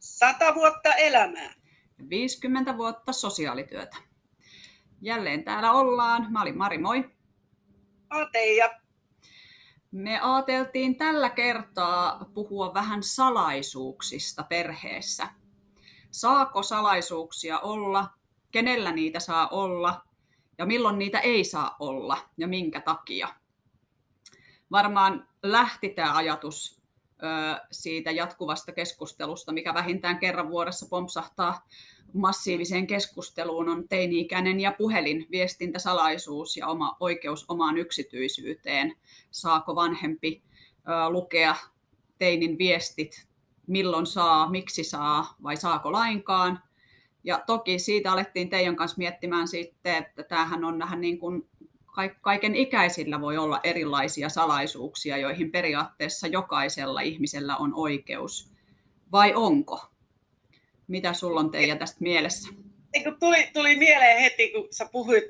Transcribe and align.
100 0.00 0.54
vuotta 0.54 0.94
elämää. 0.94 1.54
50 2.10 2.76
vuotta 2.76 3.12
sosiaalityötä. 3.12 3.96
Jälleen 5.00 5.44
täällä 5.44 5.72
ollaan. 5.72 6.32
Mä 6.32 6.42
olin 6.42 6.58
Mari, 6.58 6.78
moi. 6.78 7.10
Ateja. 8.10 8.70
Me 9.90 10.20
ajateltiin 10.20 10.96
tällä 10.96 11.30
kertaa 11.30 12.30
puhua 12.34 12.74
vähän 12.74 13.02
salaisuuksista 13.02 14.42
perheessä. 14.42 15.28
Saako 16.10 16.62
salaisuuksia 16.62 17.58
olla? 17.58 18.06
Kenellä 18.50 18.92
niitä 18.92 19.20
saa 19.20 19.48
olla? 19.48 20.04
Ja 20.58 20.66
milloin 20.66 20.98
niitä 20.98 21.18
ei 21.18 21.44
saa 21.44 21.76
olla? 21.78 22.18
Ja 22.36 22.48
minkä 22.48 22.80
takia? 22.80 23.28
Varmaan 24.70 25.28
lähti 25.42 25.88
tämä 25.88 26.16
ajatus 26.16 26.77
siitä 27.70 28.10
jatkuvasta 28.10 28.72
keskustelusta, 28.72 29.52
mikä 29.52 29.74
vähintään 29.74 30.18
kerran 30.18 30.50
vuodessa 30.50 30.86
pompsahtaa 30.90 31.66
massiiviseen 32.12 32.86
keskusteluun, 32.86 33.68
on 33.68 33.88
teini-ikäinen 33.88 34.60
ja 34.60 34.74
puhelin, 34.78 35.26
viestintäsalaisuus 35.30 36.56
ja 36.56 36.66
oma 36.66 36.96
oikeus 37.00 37.44
omaan 37.48 37.78
yksityisyyteen. 37.78 38.96
Saako 39.30 39.74
vanhempi 39.74 40.42
lukea 41.08 41.56
teinin 42.18 42.58
viestit, 42.58 43.28
milloin 43.66 44.06
saa, 44.06 44.50
miksi 44.50 44.84
saa 44.84 45.36
vai 45.42 45.56
saako 45.56 45.92
lainkaan. 45.92 46.62
Ja 47.24 47.42
toki 47.46 47.78
siitä 47.78 48.12
alettiin 48.12 48.50
Teijon 48.50 48.76
kanssa 48.76 48.98
miettimään 48.98 49.48
sitten, 49.48 49.94
että 49.94 50.22
tämähän 50.22 50.64
on 50.64 50.78
vähän 50.78 51.00
niin 51.00 51.18
kuin 51.18 51.48
kaiken 52.20 52.56
ikäisillä 52.56 53.20
voi 53.20 53.38
olla 53.38 53.60
erilaisia 53.64 54.28
salaisuuksia, 54.28 55.16
joihin 55.16 55.50
periaatteessa 55.50 56.26
jokaisella 56.26 57.00
ihmisellä 57.00 57.56
on 57.56 57.74
oikeus. 57.74 58.52
Vai 59.12 59.34
onko? 59.34 59.80
Mitä 60.86 61.12
sulla 61.12 61.40
on 61.40 61.50
Teija 61.50 61.76
tästä 61.76 61.98
mielessä? 62.00 62.48
Tuli, 63.20 63.48
tuli 63.52 63.76
mieleen 63.76 64.20
heti, 64.20 64.50
kun 64.50 64.68
sä 64.70 64.88
puhuit 64.92 65.24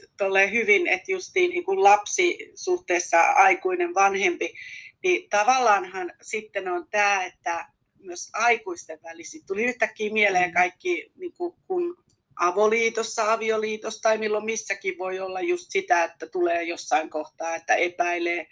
hyvin, 0.53 0.87
että 0.87 1.13
justiin 1.13 1.51
niin 1.51 1.65
kuin 1.65 1.83
lapsi 1.85 2.53
suhteessa 2.55 3.21
aikuinen 3.21 3.95
vanhempi, 3.95 4.55
niin 5.03 5.31
tavallaanhan 5.31 6.13
sitten 6.23 6.69
on 6.69 6.87
tämä, 6.91 7.25
että 7.25 7.67
myös 7.99 8.31
aikuisten 8.33 8.99
välissä 9.03 9.39
tuli 9.47 9.65
yhtäkkiä 9.65 10.13
mieleen 10.13 10.51
mm. 10.51 10.55
kaikki, 10.55 11.13
niin 11.17 11.33
kuin, 11.33 11.55
kun 11.67 12.05
avoliitossa, 12.39 13.33
avioliitossa 13.33 14.03
tai 14.03 14.19
milloin 14.19 14.45
missäkin 14.45 14.99
voi 14.99 15.21
olla 15.21 15.41
just 15.41 15.67
sitä, 15.69 16.05
että 16.05 16.27
tulee 16.27 16.63
jossain 16.63 17.11
kohtaa, 17.11 17.55
että 17.55 17.75
epäilee 17.75 18.47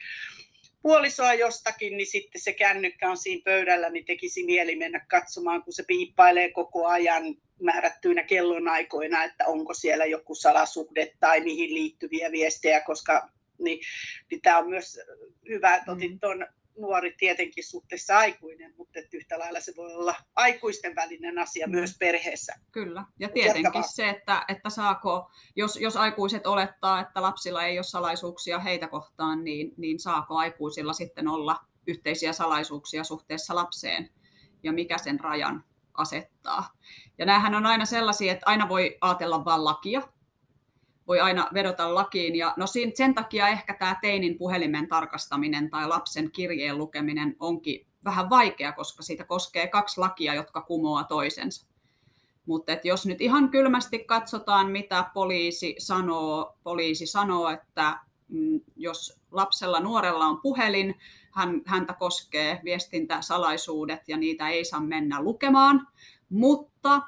puolisoa 0.83 1.35
jostakin, 1.35 1.97
niin 1.97 2.07
sitten 2.07 2.41
se 2.41 2.53
kännykkä 2.53 3.11
on 3.11 3.17
siinä 3.17 3.43
pöydällä, 3.45 3.91
niin 3.91 4.05
tekisi 4.05 4.45
mieli 4.45 4.77
mennä 4.77 5.07
katsomaan, 5.11 5.63
kun 5.63 5.73
se 5.73 5.85
piippailee 5.87 6.53
koko 6.53 6.87
ajan 6.87 7.23
määrättyinä 7.61 8.23
kellonaikoina, 8.23 9.25
että 9.25 9.47
onko 9.47 9.75
siellä 9.75 10.05
joku 10.05 10.35
salasuhde 10.35 11.13
tai 11.21 11.41
mihin 11.41 11.75
liittyviä 11.75 12.33
viestejä, 12.33 12.81
koska 12.81 13.29
niin, 13.59 13.81
niin 14.31 14.43
tämä 14.43 14.59
on 14.59 14.69
myös 14.69 15.01
hyvä, 15.49 15.77
että 15.77 15.93
otit 15.93 16.21
tuon 16.21 16.39
mm 16.39 16.57
nuori 16.79 17.15
tietenkin 17.19 17.65
suhteessa 17.65 18.19
aikuinen, 18.19 18.75
mutta 18.77 19.01
yhtä 19.27 19.39
lailla 19.39 19.61
se 19.61 19.73
voi 19.77 19.95
olla 19.95 20.15
aikuisten 20.37 20.95
välinen 20.95 21.39
asia 21.39 21.67
mm. 21.67 21.71
myös 21.71 21.97
perheessä. 21.99 22.55
Kyllä, 22.73 23.05
ja 23.19 23.29
tietenkin 23.29 23.65
Jatkavaa. 23.65 23.89
se, 23.89 24.09
että, 24.09 24.45
että 24.49 24.71
saako, 24.71 25.31
jos, 25.57 25.77
jos 25.77 25.97
aikuiset 25.97 26.47
olettaa, 26.47 27.01
että 27.01 27.23
lapsilla 27.23 27.65
ei 27.65 27.79
ole 27.79 27.85
salaisuuksia 27.85 28.59
heitä 28.59 28.89
kohtaan, 28.89 29.45
niin, 29.45 29.75
niin 29.77 30.01
saako 30.01 30.37
aikuisilla 30.37 30.93
sitten 30.93 31.29
olla 31.29 31.61
yhteisiä 31.87 32.33
salaisuuksia 32.33 33.05
suhteessa 33.05 33.55
lapseen, 33.55 34.11
ja 34.63 34.73
mikä 34.73 34.99
sen 34.99 35.21
rajan 35.21 35.65
asettaa. 35.95 36.71
Ja 37.19 37.27
näähän 37.27 37.55
on 37.55 37.67
aina 37.67 37.85
sellaisia, 37.85 38.33
että 38.33 38.47
aina 38.47 38.69
voi 38.69 38.99
ajatella 39.01 39.45
vain 39.45 39.65
lakia, 39.65 40.03
voi 41.07 41.21
aina 41.21 41.49
vedota 41.55 41.95
lakiin. 41.95 42.37
Ja 42.37 42.55
no 42.57 42.67
sen 42.95 43.15
takia 43.15 43.49
ehkä 43.49 43.75
tämä 43.75 43.97
teinin 44.01 44.39
puhelimen 44.39 44.89
tarkastaminen 44.89 45.71
tai 45.71 45.89
lapsen 45.89 46.31
kirjeen 46.33 46.79
lukeminen 46.79 47.37
onkin 47.41 47.86
vähän 48.07 48.31
vaikea, 48.31 48.73
koska 48.73 49.03
siitä 49.03 49.25
koskee 49.25 49.69
kaksi 49.69 50.01
lakia, 50.01 50.35
jotka 50.35 50.61
kumoaa 50.61 51.05
toisensa. 51.05 51.67
Mutta 52.47 52.73
jos 52.85 53.07
nyt 53.07 53.21
ihan 53.21 53.49
kylmästi 53.49 53.99
katsotaan, 53.99 54.71
mitä 54.71 55.11
poliisi 55.15 55.75
sanoo, 55.79 56.57
poliisi 56.63 57.07
sanoo, 57.07 57.49
että 57.49 57.99
mm, 58.29 58.61
jos 58.77 59.21
lapsella 59.31 59.81
nuorella 59.81 60.27
on 60.27 60.41
puhelin, 60.41 60.95
hän, 61.31 61.63
häntä 61.67 61.93
koskee 61.93 62.61
viestintäsalaisuudet 62.65 64.09
ja 64.09 64.17
niitä 64.17 64.49
ei 64.49 64.65
saa 64.65 64.81
mennä 64.81 65.23
lukemaan, 65.23 65.89
mutta 66.29 67.03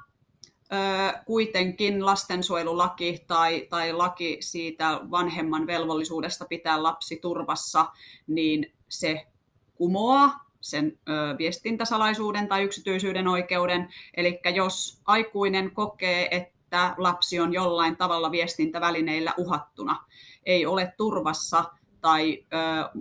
kuitenkin 1.27 2.07
lastensuojelulaki 2.07 3.25
tai, 3.27 3.67
tai 3.71 3.93
laki 3.93 4.37
siitä 4.41 5.01
vanhemman 5.11 5.67
velvollisuudesta 5.67 6.45
pitää 6.45 6.83
lapsi 6.83 7.17
turvassa, 7.17 7.87
niin 8.27 8.73
se 8.89 9.27
kumoaa 9.75 10.48
sen 10.61 10.99
viestintäsalaisuuden 11.39 12.49
tai 12.49 12.63
yksityisyyden 12.63 13.29
oikeuden. 13.29 13.89
Eli 14.17 14.41
jos 14.55 15.01
aikuinen 15.05 15.71
kokee, 15.71 16.29
että 16.37 16.95
lapsi 16.99 17.41
on 17.41 17.53
jollain 17.53 17.97
tavalla 17.97 18.31
viestintävälineillä 18.31 19.35
uhattuna, 19.37 20.05
ei 20.47 20.67
ole 20.67 20.93
turvassa 20.97 21.65
tai 22.01 22.47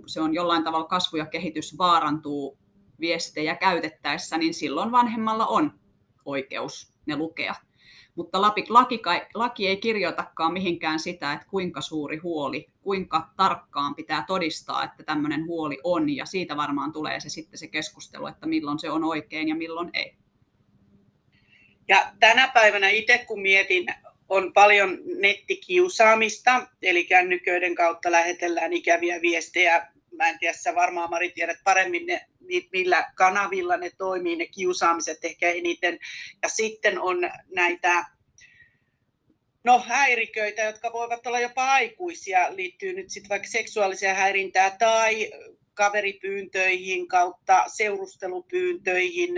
se 0.06 0.20
on 0.20 0.34
jollain 0.34 0.64
tavalla 0.64 0.86
kasvu 0.86 1.16
ja 1.16 1.26
kehitys 1.26 1.78
vaarantuu 1.78 2.58
viestejä 3.00 3.56
käytettäessä, 3.56 4.38
niin 4.38 4.54
silloin 4.54 4.92
vanhemmalla 4.92 5.46
on 5.46 5.72
oikeus 6.24 6.92
ne 7.06 7.16
lukea. 7.16 7.54
Mutta 8.18 8.40
laki, 8.40 8.64
laki, 8.68 9.02
laki 9.34 9.68
ei 9.68 9.76
kirjoitakaan 9.76 10.52
mihinkään 10.52 10.98
sitä, 10.98 11.32
että 11.32 11.46
kuinka 11.50 11.80
suuri 11.80 12.16
huoli, 12.16 12.66
kuinka 12.82 13.28
tarkkaan 13.36 13.94
pitää 13.94 14.24
todistaa, 14.26 14.84
että 14.84 15.02
tämmöinen 15.02 15.46
huoli 15.46 15.78
on. 15.84 16.10
Ja 16.10 16.26
siitä 16.26 16.56
varmaan 16.56 16.92
tulee 16.92 17.20
se 17.20 17.28
sitten 17.28 17.58
se 17.58 17.68
keskustelu, 17.68 18.26
että 18.26 18.46
milloin 18.46 18.78
se 18.78 18.90
on 18.90 19.04
oikein 19.04 19.48
ja 19.48 19.54
milloin 19.54 19.90
ei. 19.94 20.14
Ja 21.88 22.12
tänä 22.20 22.48
päivänä 22.54 22.88
itse 22.88 23.18
kun 23.18 23.42
mietin, 23.42 23.86
on 24.28 24.52
paljon 24.52 24.98
nettikiusaamista, 25.20 26.66
eli 26.82 27.04
kännyköiden 27.04 27.74
kautta 27.74 28.10
lähetellään 28.10 28.72
ikäviä 28.72 29.20
viestejä. 29.22 29.86
Mä 30.12 30.28
en 30.28 30.38
tiedä, 30.38 30.54
sä 30.54 30.74
varmaan 30.74 31.10
Mari 31.10 31.30
tiedät 31.30 31.58
paremmin 31.64 32.06
ne 32.06 32.26
millä 32.72 33.12
kanavilla 33.14 33.76
ne 33.76 33.90
toimii, 33.98 34.36
ne 34.36 34.46
kiusaamiset 34.46 35.24
ehkä 35.24 35.50
eniten. 35.50 35.98
Ja 36.42 36.48
sitten 36.48 37.00
on 37.00 37.18
näitä 37.54 38.04
no, 39.64 39.78
häiriköitä, 39.78 40.62
jotka 40.62 40.92
voivat 40.92 41.26
olla 41.26 41.40
jopa 41.40 41.72
aikuisia, 41.72 42.56
liittyy 42.56 42.92
nyt 42.92 43.10
sitten 43.10 43.28
vaikka 43.28 43.48
seksuaaliseen 43.48 44.16
häirintään 44.16 44.78
tai 44.78 45.30
kaveripyyntöihin 45.74 47.08
kautta 47.08 47.64
seurustelupyyntöihin. 47.66 49.30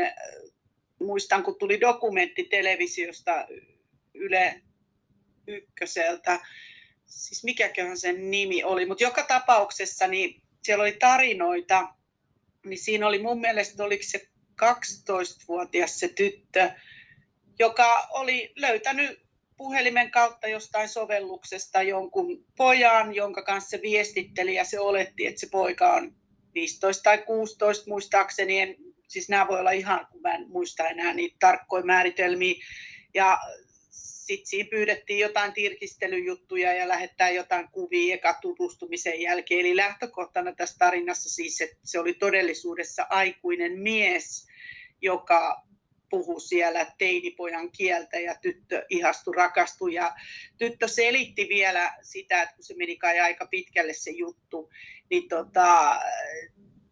Muistan, 1.01 1.43
kun 1.43 1.59
tuli 1.59 1.81
dokumentti 1.81 2.45
televisiosta 2.45 3.47
Yle 4.15 4.63
Ykköseltä, 5.47 6.41
siis 7.07 7.45
mikäköhän 7.45 7.99
sen 7.99 8.31
nimi 8.31 8.65
oli, 8.65 8.87
mutta 8.87 9.05
joka 9.05 9.23
tapauksessa 9.23 10.07
niin 10.07 10.43
siellä 10.63 10.83
oli 10.83 10.97
tarinoita 11.01 11.89
niin 12.67 12.79
siinä 12.79 13.07
oli 13.07 13.23
mun 13.23 13.41
mielestä, 13.41 13.85
oliko 13.85 14.03
se 14.07 14.29
12-vuotias 14.63 16.01
se 16.01 16.09
tyttö, 16.09 16.71
joka 17.59 18.09
oli 18.11 18.53
löytänyt 18.57 19.23
puhelimen 19.57 20.11
kautta 20.11 20.49
jostain 20.49 20.89
sovelluksesta 20.89 21.83
jonkun 21.83 22.45
pojan, 22.57 23.15
jonka 23.15 23.43
kanssa 23.43 23.71
se 23.71 23.83
viestitteli 23.83 24.55
ja 24.55 24.65
se 24.65 24.81
oletti, 24.81 25.27
että 25.27 25.41
se 25.41 25.49
poika 25.51 25.93
on 25.93 26.15
15 26.55 27.03
tai 27.03 27.19
16 27.19 27.91
muistaakseni. 27.91 28.61
En, 28.61 28.77
siis 29.09 29.29
nämä 29.29 29.49
voi 29.49 29.61
olla 29.61 29.71
ihan, 29.71 30.07
kun 30.13 30.21
mä 30.21 30.35
en 30.35 30.49
muista 30.49 30.89
enää 30.89 31.15
niitä 31.15 31.37
tarkkoja 31.41 31.85
määritelmiä. 31.85 32.55
Ja 33.15 33.39
sitten 34.31 34.47
siinä 34.47 34.71
pyydettiin 34.71 35.19
jotain 35.19 35.53
tirkistelyjuttuja 35.53 36.73
ja 36.73 36.89
lähettää 36.89 37.31
jotain 37.31 37.69
kuvia 37.69 38.15
eka 38.15 38.39
tutustumisen 38.43 39.21
jälkeen. 39.21 39.61
Eli 39.61 39.77
lähtökohtana 39.77 40.55
tässä 40.55 40.77
tarinassa 40.79 41.29
siis, 41.29 41.61
että 41.61 41.77
se 41.85 41.99
oli 41.99 42.15
todellisuudessa 42.15 43.07
aikuinen 43.11 43.79
mies, 43.79 44.47
joka 45.03 45.63
puhui 46.11 46.41
siellä 46.41 46.87
teinipojan 46.99 47.73
kieltä 47.73 48.19
ja 48.19 48.35
tyttö 48.43 48.87
ihastui, 48.89 49.35
rakastui. 49.37 49.95
Ja 49.95 50.15
tyttö 50.59 50.89
selitti 50.89 51.47
vielä 51.49 51.95
sitä, 52.03 52.43
että 52.43 52.55
kun 52.55 52.65
se 52.65 52.75
meni 52.77 52.97
kai 52.97 53.21
aika 53.21 53.47
pitkälle 53.47 53.93
se 53.93 54.11
juttu, 54.11 54.71
niin 55.11 55.29
tota, 55.29 56.01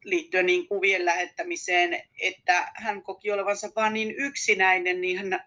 liittyen 0.04 0.46
niin 0.46 0.68
kuvien 0.68 1.04
lähettämiseen, 1.04 2.02
että 2.22 2.72
hän 2.74 3.02
koki 3.02 3.30
olevansa 3.30 3.70
vain 3.76 3.94
niin 3.94 4.14
yksinäinen, 4.16 5.00
niin 5.00 5.18
hän 5.18 5.44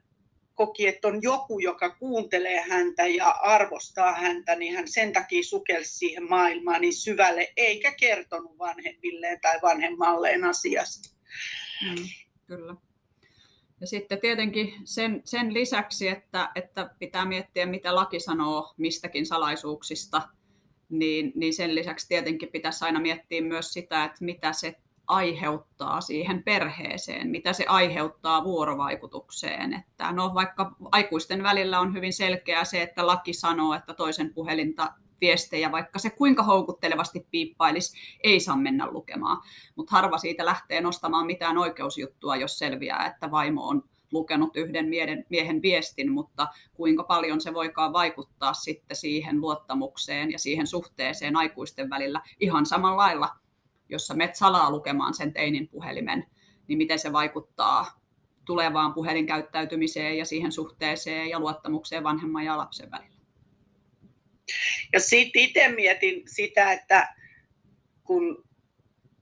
koki, 0.56 0.88
että 0.88 1.08
on 1.08 1.22
joku, 1.22 1.60
joka 1.60 1.90
kuuntelee 1.90 2.62
häntä 2.62 3.08
ja 3.08 3.30
arvostaa 3.30 4.14
häntä, 4.14 4.56
niin 4.56 4.76
hän 4.76 4.88
sen 4.88 5.14
takia 5.14 5.44
sukelsi 5.44 5.98
siihen 5.98 6.30
maailmaan 6.30 6.82
niin 6.82 6.96
syvälle, 6.96 7.54
eikä 7.58 7.94
kertonut 8.00 8.58
vanhemmilleen 8.60 9.42
tai 9.42 9.60
vanhemmalleen 9.62 10.44
asiasta. 10.44 11.10
Mm, 11.90 12.06
kyllä. 12.46 12.76
Ja 13.82 13.88
sitten 13.88 14.22
tietenkin 14.22 14.74
sen, 14.84 15.22
sen 15.26 15.54
lisäksi, 15.54 16.08
että, 16.08 16.52
että 16.56 16.90
pitää 17.00 17.26
miettiä, 17.26 17.66
mitä 17.66 17.96
laki 17.96 18.20
sanoo 18.20 18.74
mistäkin 18.78 19.26
salaisuuksista, 19.26 20.22
niin, 20.90 21.32
niin 21.36 21.54
sen 21.54 21.76
lisäksi 21.76 22.08
tietenkin 22.08 22.50
pitäisi 22.52 22.86
aina 22.86 23.00
miettiä 23.00 23.42
myös 23.42 23.74
sitä, 23.74 24.04
että 24.04 24.26
mitä 24.26 24.54
se 24.54 24.76
aiheuttaa 25.12 26.02
siihen 26.02 26.44
perheeseen, 26.44 27.30
mitä 27.30 27.54
se 27.54 27.66
aiheuttaa 27.68 28.44
vuorovaikutukseen. 28.44 29.74
Että 29.74 30.12
no, 30.12 30.34
vaikka 30.34 30.72
aikuisten 30.92 31.44
välillä 31.44 31.80
on 31.80 31.94
hyvin 31.94 32.14
selkeää 32.14 32.66
se, 32.66 32.82
että 32.82 33.08
laki 33.08 33.34
sanoo, 33.34 33.74
että 33.74 33.94
toisen 33.94 34.34
puhelinta 34.34 34.94
viestejä, 35.22 35.72
vaikka 35.72 36.00
se 36.00 36.10
kuinka 36.10 36.44
houkuttelevasti 36.44 37.28
piippailisi, 37.32 37.98
ei 38.24 38.40
saa 38.40 38.56
mennä 38.56 38.88
lukemaan. 38.92 39.38
Mutta 39.76 39.96
harva 39.96 40.18
siitä 40.18 40.46
lähtee 40.46 40.82
nostamaan 40.82 41.26
mitään 41.26 41.58
oikeusjuttua, 41.58 42.36
jos 42.36 42.60
selviää, 42.60 43.06
että 43.06 43.32
vaimo 43.32 43.68
on 43.68 43.84
lukenut 44.12 44.58
yhden 44.58 44.90
miehen, 44.90 45.26
miehen 45.30 45.62
viestin, 45.62 46.12
mutta 46.12 46.48
kuinka 46.74 47.04
paljon 47.04 47.42
se 47.42 47.54
voikaan 47.54 47.94
vaikuttaa 47.94 48.54
sitten 48.54 48.98
siihen 48.98 49.42
luottamukseen 49.42 50.32
ja 50.32 50.40
siihen 50.40 50.68
suhteeseen 50.68 51.36
aikuisten 51.36 51.90
välillä 51.90 52.22
ihan 52.40 52.66
samalla 52.66 52.98
lailla, 52.98 53.30
jos 53.92 54.08
sä 54.08 54.14
met 54.14 54.36
salaa 54.36 54.72
lukemaan 54.72 55.14
sen 55.14 55.34
teinin 55.34 55.68
puhelimen, 55.68 56.26
niin 56.68 56.78
miten 56.78 57.00
se 57.00 57.14
vaikuttaa 57.14 58.02
tulevaan 58.46 58.94
puhelinkäyttäytymiseen 58.94 60.18
ja 60.18 60.26
siihen 60.26 60.52
suhteeseen 60.52 61.30
ja 61.30 61.40
luottamukseen 61.40 62.04
vanhemman 62.04 62.46
ja 62.46 62.58
lapsen 62.58 62.92
välillä. 62.92 63.22
Ja 64.94 65.00
sitten 65.00 65.42
itse 65.42 65.68
mietin 65.68 66.24
sitä, 66.28 66.72
että 66.72 67.16
kun 68.04 68.44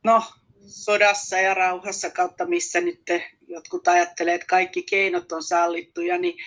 no, 0.03 0.23
sodassa 0.67 1.39
ja 1.39 1.53
rauhassa 1.53 2.09
kautta, 2.09 2.45
missä 2.45 2.81
nyt 2.81 3.01
jotkut 3.47 3.87
ajattelee, 3.87 4.35
että 4.35 4.47
kaikki 4.47 4.83
keinot 4.83 5.31
on 5.31 5.43
sallittuja, 5.43 6.17
niin 6.17 6.37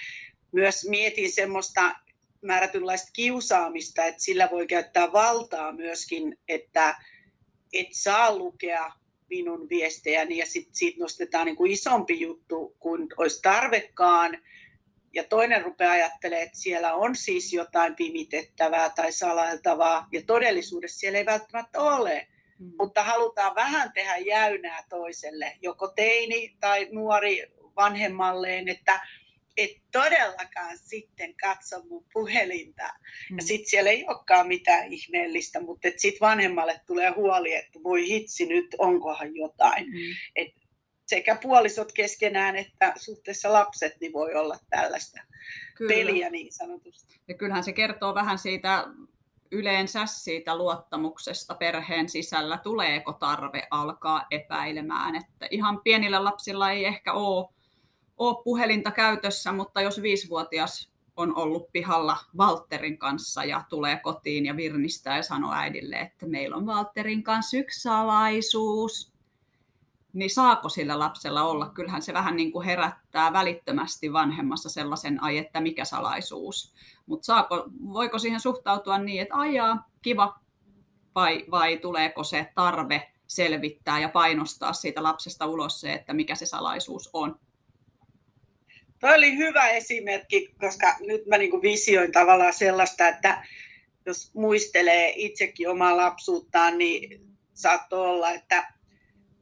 myös 0.53 0.87
mietin 0.89 1.33
semmoista 1.33 1.95
määrätynlaista 2.43 3.11
kiusaamista, 3.13 4.05
että 4.05 4.23
sillä 4.23 4.49
voi 4.51 4.67
käyttää 4.67 5.13
valtaa 5.13 5.73
myöskin, 5.73 6.39
että 6.49 6.97
et 7.73 7.89
saa 7.91 8.37
lukea 8.37 8.93
minun 9.31 9.69
viestejäni 9.69 10.39
ja 10.39 10.47
sitten 10.47 10.75
siitä 10.75 11.01
nostetaan 11.01 11.47
niin 11.47 11.57
kuin 11.57 11.71
isompi 11.71 12.21
juttu 12.21 12.77
kuin 12.79 13.09
olisi 13.17 13.43
tarvekaan 13.43 14.39
ja 15.15 15.25
toinen 15.25 15.63
rupeaa 15.63 15.93
ajattelemaan, 15.93 16.47
että 16.47 16.59
siellä 16.59 16.95
on 16.95 17.17
siis 17.17 17.53
jotain 17.53 17.97
pimitettävää 17.97 18.91
tai 18.91 19.13
salailtavaa, 19.13 20.09
ja 20.13 20.23
todellisuudessa 20.27 20.99
siellä 20.99 21.19
ei 21.19 21.27
välttämättä 21.27 21.81
ole. 21.81 22.29
Mm. 22.59 22.73
Mutta 22.79 23.03
halutaan 23.03 23.55
vähän 23.55 23.93
tehdä 23.93 24.17
jäynää 24.17 24.85
toiselle, 24.89 25.57
joko 25.63 25.89
teini 25.89 26.57
tai 26.61 26.89
nuori 26.93 27.53
vanhemmalleen, 27.77 28.69
että 28.69 29.01
et 29.57 29.71
todellakaan 29.93 30.79
sitten 30.79 31.35
katso 31.37 31.83
mun 31.89 32.05
puhelinta. 32.13 32.83
Mm. 33.31 33.37
Ja 33.37 33.43
sitten 33.43 33.71
siellä 33.71 33.91
ei 33.91 34.05
olekaan 34.09 34.49
mitään 34.49 34.93
ihmeellistä, 34.93 35.61
mutta 35.61 35.89
sitten 35.97 36.21
vanhemmalle 36.21 36.81
tulee 36.87 37.11
huoli, 37.11 37.55
että 37.55 37.79
voi 37.83 38.09
hitsi 38.09 38.47
nyt, 38.47 38.75
onkohan 38.79 39.37
jotain. 39.37 39.87
Mm. 39.87 39.99
Et 40.37 40.55
sekä 41.07 41.39
puolisot 41.43 41.93
keskenään 41.93 42.57
että 42.57 42.93
suhteessa 42.97 43.53
lapset 43.53 43.93
niin 44.01 44.13
voi 44.13 44.35
olla 44.35 44.59
tällaista 44.71 45.21
Kyllä. 45.75 45.95
peliä 45.95 46.31
niin 46.31 46.53
sanotusti. 46.53 47.21
Ja 47.29 47.35
kyllähän 47.35 47.65
se 47.65 47.73
kertoo 47.73 48.15
vähän 48.15 48.39
siitä 48.39 48.87
yleensä 49.51 50.07
siitä 50.07 50.57
luottamuksesta 50.57 51.55
perheen 51.55 52.09
sisällä, 52.09 52.59
tuleeko 52.59 53.13
tarve 53.13 53.67
alkaa 53.71 54.27
epäilemään, 54.31 55.17
että 55.17 55.47
ihan 55.51 55.81
pienillä 55.83 56.25
lapsilla 56.25 56.71
ei 56.71 56.85
ehkä 56.85 57.13
ole, 57.13 57.49
ole 58.29 58.43
puhelinta 58.45 58.91
käytössä, 58.91 59.53
mutta 59.53 59.81
jos 59.81 60.03
viisivuotias 60.03 60.93
on 61.17 61.37
ollut 61.37 61.73
pihalla 61.73 62.17
Walterin 62.39 62.99
kanssa 62.99 63.45
ja 63.45 63.65
tulee 63.69 63.97
kotiin 63.97 64.47
ja 64.47 64.57
virnistää 64.57 65.17
ja 65.17 65.23
sanoo 65.23 65.53
äidille, 65.53 65.97
että 65.97 66.27
meillä 66.27 66.57
on 66.57 66.67
Walterin 66.67 67.23
kanssa 67.23 67.57
yksi 67.57 67.81
salaisuus, 67.81 69.13
niin 70.13 70.31
saako 70.31 70.69
sillä 70.69 70.99
lapsella 70.99 71.43
olla? 71.43 71.69
Kyllähän 71.69 72.03
se 72.03 72.13
vähän 72.13 72.37
niin 72.37 72.53
kuin 72.53 72.67
herättää 72.67 73.33
välittömästi 73.33 74.13
vanhemmassa 74.13 74.69
sellaisen, 74.69 75.23
ai 75.23 75.39
että 75.39 75.61
mikä 75.61 75.85
salaisuus. 75.85 76.75
Mutta 77.07 77.25
saako, 77.25 77.65
voiko 77.93 78.19
siihen 78.19 78.41
suhtautua 78.41 78.99
niin, 78.99 79.23
että 79.23 79.37
ajaa, 79.37 79.89
kiva, 80.03 80.39
vai, 81.15 81.45
vai 81.51 81.77
tuleeko 81.77 82.25
se 82.25 82.53
tarve 82.55 83.13
selvittää 83.27 84.01
ja 84.01 84.09
painostaa 84.09 84.73
siitä 84.73 85.03
lapsesta 85.03 85.47
ulos 85.47 85.81
se, 85.81 85.93
että 85.93 86.13
mikä 86.13 86.35
se 86.35 86.47
salaisuus 86.47 87.11
on? 87.13 87.39
Tuo 89.03 89.15
oli 89.15 89.37
hyvä 89.37 89.69
esimerkki, 89.69 90.55
koska 90.61 90.97
nyt 91.01 91.27
mä 91.27 91.39
niin 91.39 91.63
visioin 91.63 92.13
tavallaan 92.13 92.53
sellaista, 92.53 93.09
että 93.09 93.45
jos 94.07 94.35
muistelee 94.35 95.13
itsekin 95.17 95.69
omaa 95.69 95.97
lapsuuttaan, 95.97 96.79
niin 96.79 97.21
saattoi 97.55 98.09
olla, 98.09 98.31
että 98.31 98.73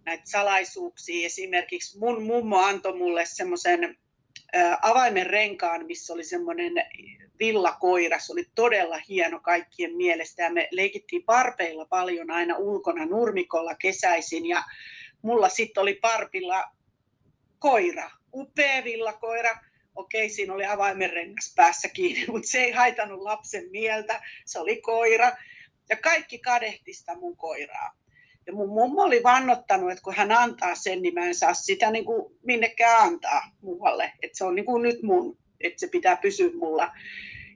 näitä 0.05 0.23
salaisuuksia. 0.27 1.27
Esimerkiksi 1.27 1.99
mun 1.99 2.23
mummo 2.23 2.59
antoi 2.59 2.97
mulle 2.97 3.27
semmoisen 3.27 3.99
avaimen 4.83 5.27
renkaan, 5.27 5.87
missä 5.87 6.13
oli 6.13 6.25
semmoinen 6.25 6.73
villakoira. 7.39 8.19
Se 8.19 8.33
oli 8.33 8.45
todella 8.55 8.99
hieno 9.09 9.41
kaikkien 9.41 9.97
mielestä 9.97 10.43
ja 10.43 10.51
me 10.51 10.69
leikittiin 10.71 11.23
parpeilla 11.25 11.85
paljon 11.85 12.31
aina 12.31 12.56
ulkona 12.56 13.06
nurmikolla 13.06 13.75
kesäisin 13.75 14.47
ja 14.47 14.63
mulla 15.23 15.49
sitten 15.49 15.83
oli 15.83 15.95
parpilla 15.95 16.65
koira, 17.61 18.11
upea 18.35 18.85
villakoira. 18.85 19.59
Okei, 19.95 20.29
siinä 20.29 20.55
oli 20.55 20.67
avaimen 20.67 21.11
rengas 21.11 21.53
päässä 21.57 21.89
kiinni, 21.89 22.27
mutta 22.33 22.49
se 22.49 22.59
ei 22.59 22.71
haitanut 22.71 23.23
lapsen 23.23 23.71
mieltä. 23.71 24.23
Se 24.45 24.59
oli 24.59 24.81
koira 24.81 25.33
ja 25.91 25.97
kaikki 25.97 26.39
kadehti 26.39 26.95
sitä 26.95 27.15
mun 27.15 27.37
koiraa. 27.37 28.01
Ja 28.47 28.53
mun 28.53 28.69
mummo 28.69 29.03
oli 29.03 29.23
vannottanut, 29.23 29.91
että 29.91 30.03
kun 30.03 30.15
hän 30.15 30.33
antaa 30.33 30.75
sen, 30.75 31.03
niin 31.03 31.15
mä 31.15 31.27
en 31.27 31.35
saa 31.35 31.55
sitä 31.55 31.91
niin 31.91 32.05
kuin 32.05 32.39
minnekään 32.43 33.03
antaa 33.03 33.43
muualle. 33.63 34.13
Että 34.23 34.39
se 34.39 34.45
on 34.45 34.55
niin 34.55 34.67
kuin 34.67 34.83
nyt 34.83 35.03
mun, 35.03 35.39
että 35.61 35.81
se 35.81 35.89
pitää 35.89 36.17
pysyä 36.17 36.51
mulla. 36.55 36.93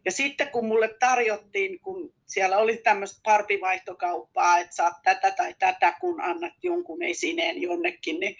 Ja 0.04 0.12
sitten 0.12 0.48
kun 0.50 0.66
mulle 0.66 0.94
tarjottiin, 1.00 1.80
kun 1.80 2.14
siellä 2.26 2.58
oli 2.58 2.76
tämmöistä 2.76 3.20
parpivaihtokauppaa, 3.24 4.58
että 4.58 4.76
saat 4.76 4.94
tätä 5.02 5.30
tai 5.30 5.54
tätä, 5.58 5.94
kun 6.00 6.20
annat 6.20 6.52
jonkun 6.62 7.02
esineen 7.02 7.62
jonnekin, 7.62 8.20
niin 8.20 8.36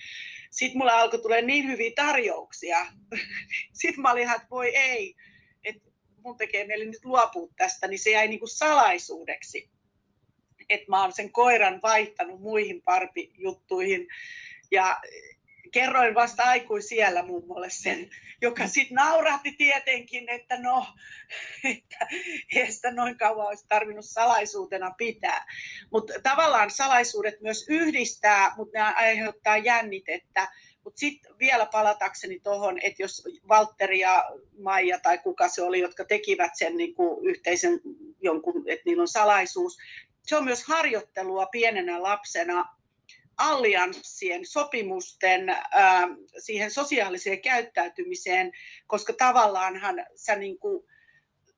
sitten 0.54 0.78
mulle 0.78 0.92
alkoi 0.92 1.20
tulla 1.20 1.40
niin 1.40 1.68
hyviä 1.68 1.90
tarjouksia. 1.96 2.86
Sitten 3.80 4.02
mä 4.02 4.12
olin, 4.12 4.30
että 4.30 4.46
voi 4.50 4.76
ei, 4.76 5.14
että 5.64 5.90
mun 6.24 6.36
tekee 6.36 6.66
mieli 6.66 6.86
nyt 6.86 7.04
luopua 7.04 7.48
tästä, 7.56 7.88
niin 7.88 7.98
se 7.98 8.10
jäi 8.10 8.28
niin 8.28 8.38
kuin 8.38 8.48
salaisuudeksi 8.48 9.74
että 10.68 10.90
mä 10.90 11.02
oon 11.02 11.12
sen 11.12 11.32
koiran 11.32 11.80
vaihtanut 11.82 12.40
muihin 12.40 12.82
parpijuttuihin. 12.82 14.08
Ja 14.70 15.00
kerroin 15.72 16.14
vasta 16.14 16.42
aikuisiellä 16.42 17.22
mummolle 17.22 17.70
sen, 17.70 18.10
joka 18.42 18.66
sitten 18.66 18.94
naurahti 18.94 19.52
tietenkin, 19.52 20.28
että 20.28 20.58
no, 20.58 20.86
että 21.64 22.06
ei 22.54 22.72
sitä 22.72 22.90
noin 22.90 23.18
kauan 23.18 23.46
olisi 23.46 23.66
tarvinnut 23.68 24.04
salaisuutena 24.04 24.90
pitää. 24.98 25.46
Mutta 25.90 26.12
tavallaan 26.22 26.70
salaisuudet 26.70 27.40
myös 27.40 27.66
yhdistää, 27.68 28.52
mutta 28.56 28.78
ne 28.78 28.84
aiheuttaa 28.84 29.56
jännitettä. 29.56 30.48
Mutta 30.84 30.98
sitten 30.98 31.38
vielä 31.38 31.66
palatakseni 31.66 32.40
tuohon, 32.40 32.78
että 32.78 33.02
jos 33.02 33.22
Valtteri 33.48 34.00
ja 34.00 34.24
Maija 34.58 34.98
tai 34.98 35.18
kuka 35.18 35.48
se 35.48 35.62
oli, 35.62 35.80
jotka 35.80 36.04
tekivät 36.04 36.52
sen 36.54 36.76
niin 36.76 36.94
kuin 36.94 37.26
yhteisen 37.26 37.80
jonkun, 38.20 38.64
että 38.66 38.82
niillä 38.86 39.00
on 39.00 39.08
salaisuus, 39.08 39.78
se 40.22 40.36
on 40.36 40.44
myös 40.44 40.64
harjoittelua 40.64 41.46
pienenä 41.46 42.02
lapsena 42.02 42.74
allianssien, 43.38 44.46
sopimusten, 44.46 45.56
siihen 46.38 46.70
sosiaaliseen 46.70 47.42
käyttäytymiseen, 47.42 48.52
koska 48.86 49.12
tavallaanhan 49.12 50.06
sä 50.14 50.36
niin 50.36 50.58
kuin 50.58 50.84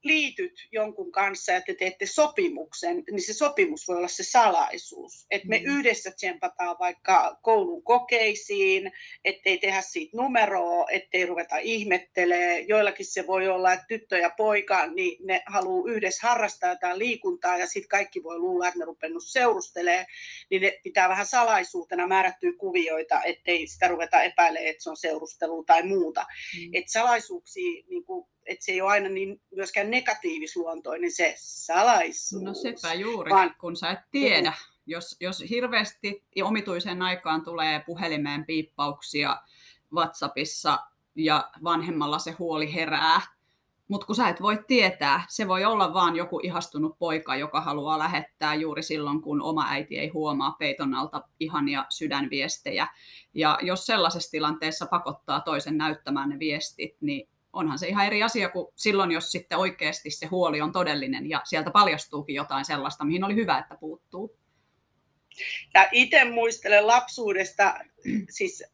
liityt 0.07 0.69
jonkun 0.73 1.13
kanssa 1.13 1.53
ja 1.53 1.61
te 1.61 1.75
teette 1.75 2.07
sopimuksen, 2.07 3.05
niin 3.11 3.23
se 3.23 3.33
sopimus 3.33 3.89
voi 3.89 3.97
olla 3.97 4.09
se 4.09 4.23
salaisuus. 4.23 5.27
Että 5.31 5.49
me 5.49 5.59
mm. 5.59 5.65
yhdessä 5.79 6.11
tsempataan 6.11 6.77
vaikka 6.79 7.39
koulun 7.43 7.83
kokeisiin, 7.83 8.93
ettei 9.25 9.59
tehdä 9.59 9.81
siitä 9.81 10.17
numeroa, 10.17 10.87
ettei 10.91 11.27
ruveta 11.27 11.57
ihmettelee. 11.57 12.61
Joillakin 12.61 13.07
se 13.07 13.27
voi 13.27 13.49
olla, 13.49 13.73
että 13.73 13.87
tyttö 13.89 14.19
ja 14.19 14.31
poika, 14.37 14.87
niin 14.87 15.27
ne 15.27 15.43
haluaa 15.47 15.91
yhdessä 15.91 16.29
harrastaa 16.29 16.71
jotain 16.71 16.99
liikuntaa 16.99 17.59
ja 17.59 17.67
sitten 17.67 17.89
kaikki 17.89 18.23
voi 18.23 18.39
luulla, 18.39 18.69
että 18.69 18.79
ne 18.79 18.85
rupennut 18.85 19.25
seurustelee. 19.27 20.07
Niin 20.51 20.63
ne 20.63 20.81
pitää 20.83 21.09
vähän 21.09 21.27
salaisuutena 21.27 22.07
määrättyä 22.07 22.53
kuvioita, 22.59 23.23
ettei 23.23 23.67
sitä 23.67 23.89
ruveta 23.89 24.23
epäilemään, 24.23 24.71
että 24.71 24.83
se 24.83 24.91
on 24.91 24.97
seurustelu 24.97 25.65
tai 25.65 25.83
muuta. 25.83 26.21
Mm. 26.21 26.71
Että 26.73 26.93
salaisuuksia 26.93 27.83
niin 27.89 28.05
kuin 28.05 28.27
että 28.47 28.65
se 28.65 28.73
ei 28.73 28.81
ole 28.81 28.91
aina 28.91 29.09
niin 29.09 29.41
myöskään 29.55 29.91
negatiivisluontoinen 29.91 31.13
se 31.13 31.35
salaisuus. 31.37 32.43
No 32.43 32.55
sepä 32.55 32.95
juuri, 32.95 33.31
vaan, 33.31 33.55
kun 33.61 33.77
sä 33.77 33.91
et 33.91 33.99
tiedä. 34.11 34.51
Mm. 34.51 34.77
Jos, 34.87 35.17
jos 35.21 35.45
hirveästi 35.51 36.25
ja 36.37 36.47
omituiseen 36.47 37.03
aikaan 37.03 37.45
tulee 37.45 37.83
puhelimeen 37.87 38.47
piippauksia 38.47 39.37
WhatsAppissa 39.95 40.79
ja 41.15 41.51
vanhemmalla 41.65 42.19
se 42.19 42.31
huoli 42.31 42.75
herää. 42.75 43.21
Mutta 43.89 44.07
kun 44.07 44.17
sä 44.17 44.29
et 44.29 44.43
voi 44.43 44.65
tietää, 44.67 45.25
se 45.29 45.49
voi 45.49 45.65
olla 45.65 45.95
vaan 45.95 46.17
joku 46.17 46.41
ihastunut 46.43 46.99
poika, 46.99 47.37
joka 47.37 47.61
haluaa 47.61 47.99
lähettää 47.99 48.55
juuri 48.55 48.83
silloin, 48.83 49.23
kun 49.23 49.43
oma 49.43 49.67
äiti 49.69 49.99
ei 49.99 50.09
huomaa 50.09 50.57
peiton 50.59 50.95
alta 50.95 51.23
ihania 51.41 51.85
sydänviestejä. 51.89 52.89
Ja 53.35 53.59
jos 53.63 53.87
sellaisessa 53.87 54.31
tilanteessa 54.31 54.87
pakottaa 54.87 55.41
toisen 55.41 55.79
näyttämään 55.79 56.29
ne 56.29 56.39
viestit, 56.39 56.97
niin 57.01 57.29
onhan 57.57 57.79
se 57.79 57.89
ihan 57.89 58.07
eri 58.07 58.23
asia 58.23 58.49
kuin 58.49 58.67
silloin, 58.77 59.11
jos 59.11 59.33
sitten 59.33 59.59
oikeasti 59.59 60.11
se 60.11 60.27
huoli 60.27 60.61
on 60.61 60.73
todellinen 60.73 61.31
ja 61.31 61.41
sieltä 61.45 61.71
paljastuukin 61.71 62.35
jotain 62.35 62.65
sellaista, 62.65 63.05
mihin 63.05 63.25
oli 63.25 63.35
hyvä, 63.35 63.59
että 63.59 63.77
puuttuu. 63.81 64.39
Ja 65.75 65.89
itse 65.93 66.25
muistelen 66.25 66.87
lapsuudesta, 66.87 67.75
siis 68.31 68.65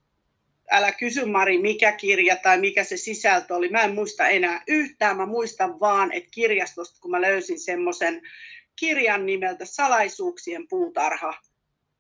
älä 0.71 0.93
kysy 0.93 1.25
Mari, 1.25 1.59
mikä 1.59 1.93
kirja 1.93 2.37
tai 2.37 2.61
mikä 2.61 2.85
se 2.85 2.97
sisältö 2.97 3.55
oli. 3.55 3.69
Mä 3.69 3.83
en 3.83 3.95
muista 3.95 4.29
enää 4.29 4.63
yhtään. 4.69 5.17
Mä 5.17 5.27
muistan 5.27 5.81
vaan, 5.81 6.13
että 6.13 6.31
kirjastosta, 6.31 7.01
kun 7.01 7.11
mä 7.11 7.21
löysin 7.21 7.61
semmoisen 7.61 8.23
kirjan 8.77 9.27
nimeltä 9.27 9.65
Salaisuuksien 9.65 10.69
puutarha, 10.69 11.35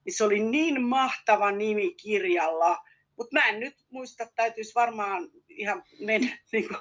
niin 0.05 0.15
se 0.15 0.25
oli 0.25 0.41
niin 0.41 0.83
mahtava 0.83 1.51
nimi 1.51 1.95
kirjalla. 1.95 2.79
Mutta 3.17 3.33
mä 3.33 3.49
en 3.49 3.61
nyt 3.61 3.75
muista, 3.91 4.27
täytyisi 4.37 4.75
varmaan 4.75 5.31
ihan 5.49 5.83
mennä 6.01 6.39
niin 6.53 6.69
kuin, 6.69 6.81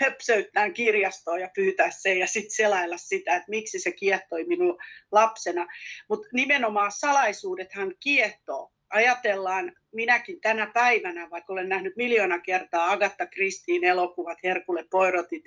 höpsöyttään 0.00 0.74
kirjastoon 0.74 1.40
ja 1.40 1.50
pyytää 1.54 1.90
se 1.90 2.14
ja 2.14 2.26
sitten 2.26 2.56
selailla 2.56 2.96
sitä, 2.96 3.36
että 3.36 3.50
miksi 3.50 3.78
se 3.78 3.92
kiehtoi 3.92 4.44
minun 4.44 4.78
lapsena. 5.12 5.66
Mutta 6.08 6.28
nimenomaan 6.32 6.92
salaisuudethan 6.92 7.94
kiehtoo 8.00 8.74
ajatellaan 8.90 9.72
minäkin 9.92 10.40
tänä 10.40 10.70
päivänä, 10.74 11.30
vaikka 11.30 11.52
olen 11.52 11.68
nähnyt 11.68 11.96
miljoona 11.96 12.38
kertaa 12.38 12.90
Agatha 12.90 13.26
Christine 13.26 13.88
elokuvat, 13.88 14.38
Herkule 14.44 14.84
Poirotit, 14.90 15.44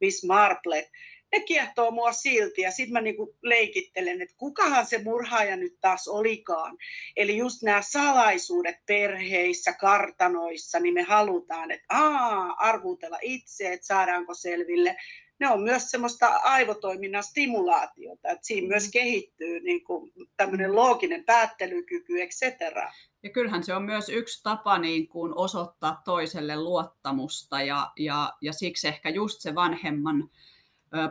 Miss 0.00 0.24
Marple, 0.24 0.90
ne 1.32 1.40
kiehtoo 1.40 1.90
mua 1.90 2.12
silti 2.12 2.60
ja 2.60 2.70
sitten 2.70 2.92
mä 2.92 3.00
niinku 3.00 3.36
leikittelen, 3.42 4.22
että 4.22 4.34
kukahan 4.38 4.86
se 4.86 5.02
murhaaja 5.02 5.56
nyt 5.56 5.80
taas 5.80 6.08
olikaan. 6.08 6.76
Eli 7.16 7.36
just 7.36 7.62
nämä 7.62 7.82
salaisuudet 7.82 8.76
perheissä, 8.86 9.72
kartanoissa, 9.72 10.80
niin 10.80 10.94
me 10.94 11.02
halutaan, 11.02 11.70
että 11.70 11.86
aa, 11.88 12.54
arvuutella 12.58 13.18
itse, 13.22 13.72
että 13.72 13.86
saadaanko 13.86 14.34
selville 14.34 14.96
ne 15.38 15.50
on 15.50 15.62
myös 15.62 15.90
semmoista 15.90 16.26
aivotoiminnan 16.26 17.22
stimulaatiota, 17.22 18.28
että 18.28 18.46
siinä 18.46 18.68
myös 18.68 18.84
mm. 18.84 18.90
kehittyy 18.92 19.60
niin 19.60 19.84
kuin 19.84 20.12
tämmöinen 20.36 20.76
looginen 20.76 21.24
päättelykyky, 21.24 22.20
etc. 22.22 22.42
Ja 23.22 23.30
kyllähän 23.30 23.64
se 23.64 23.74
on 23.74 23.82
myös 23.82 24.08
yksi 24.08 24.42
tapa 24.42 24.78
niin 24.78 25.08
kuin 25.08 25.32
osoittaa 25.36 26.02
toiselle 26.04 26.56
luottamusta 26.56 27.62
ja, 27.62 27.92
ja, 27.98 28.32
ja 28.40 28.52
siksi 28.52 28.88
ehkä 28.88 29.08
just 29.08 29.40
se 29.40 29.54
vanhemman 29.54 30.30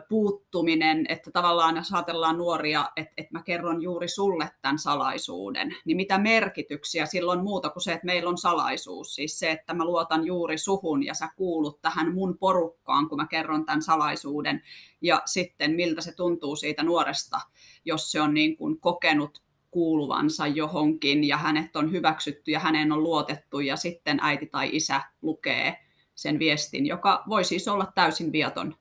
puuttuminen, 0.08 1.06
että 1.08 1.30
tavallaan 1.30 1.76
jos 1.76 1.92
ajatellaan 1.92 2.38
nuoria, 2.38 2.90
että, 2.96 3.12
että 3.16 3.32
mä 3.32 3.42
kerron 3.42 3.82
juuri 3.82 4.08
sulle 4.08 4.50
tämän 4.62 4.78
salaisuuden, 4.78 5.76
niin 5.84 5.96
mitä 5.96 6.18
merkityksiä 6.18 7.06
silloin 7.06 7.44
muuta 7.44 7.70
kuin 7.70 7.82
se, 7.82 7.92
että 7.92 8.06
meillä 8.06 8.30
on 8.30 8.38
salaisuus. 8.38 9.14
Siis 9.14 9.38
se, 9.38 9.50
että 9.50 9.74
mä 9.74 9.84
luotan 9.84 10.26
juuri 10.26 10.58
suhun 10.58 11.04
ja 11.04 11.14
sä 11.14 11.28
kuulut 11.36 11.82
tähän 11.82 12.14
mun 12.14 12.38
porukkaan, 12.38 13.08
kun 13.08 13.18
mä 13.18 13.26
kerron 13.26 13.66
tämän 13.66 13.82
salaisuuden. 13.82 14.62
Ja 15.00 15.22
sitten 15.24 15.72
miltä 15.72 16.00
se 16.00 16.12
tuntuu 16.12 16.56
siitä 16.56 16.82
nuoresta, 16.82 17.40
jos 17.84 18.12
se 18.12 18.20
on 18.20 18.34
niin 18.34 18.56
kuin 18.56 18.80
kokenut 18.80 19.42
kuuluvansa 19.70 20.46
johonkin 20.46 21.24
ja 21.24 21.36
hänet 21.36 21.76
on 21.76 21.92
hyväksytty 21.92 22.50
ja 22.50 22.60
hänen 22.60 22.92
on 22.92 23.02
luotettu 23.02 23.60
ja 23.60 23.76
sitten 23.76 24.18
äiti 24.22 24.46
tai 24.46 24.70
isä 24.72 25.02
lukee 25.22 25.76
sen 26.14 26.38
viestin, 26.38 26.86
joka 26.86 27.22
voi 27.28 27.44
siis 27.44 27.68
olla 27.68 27.92
täysin 27.94 28.32
viaton 28.32 28.74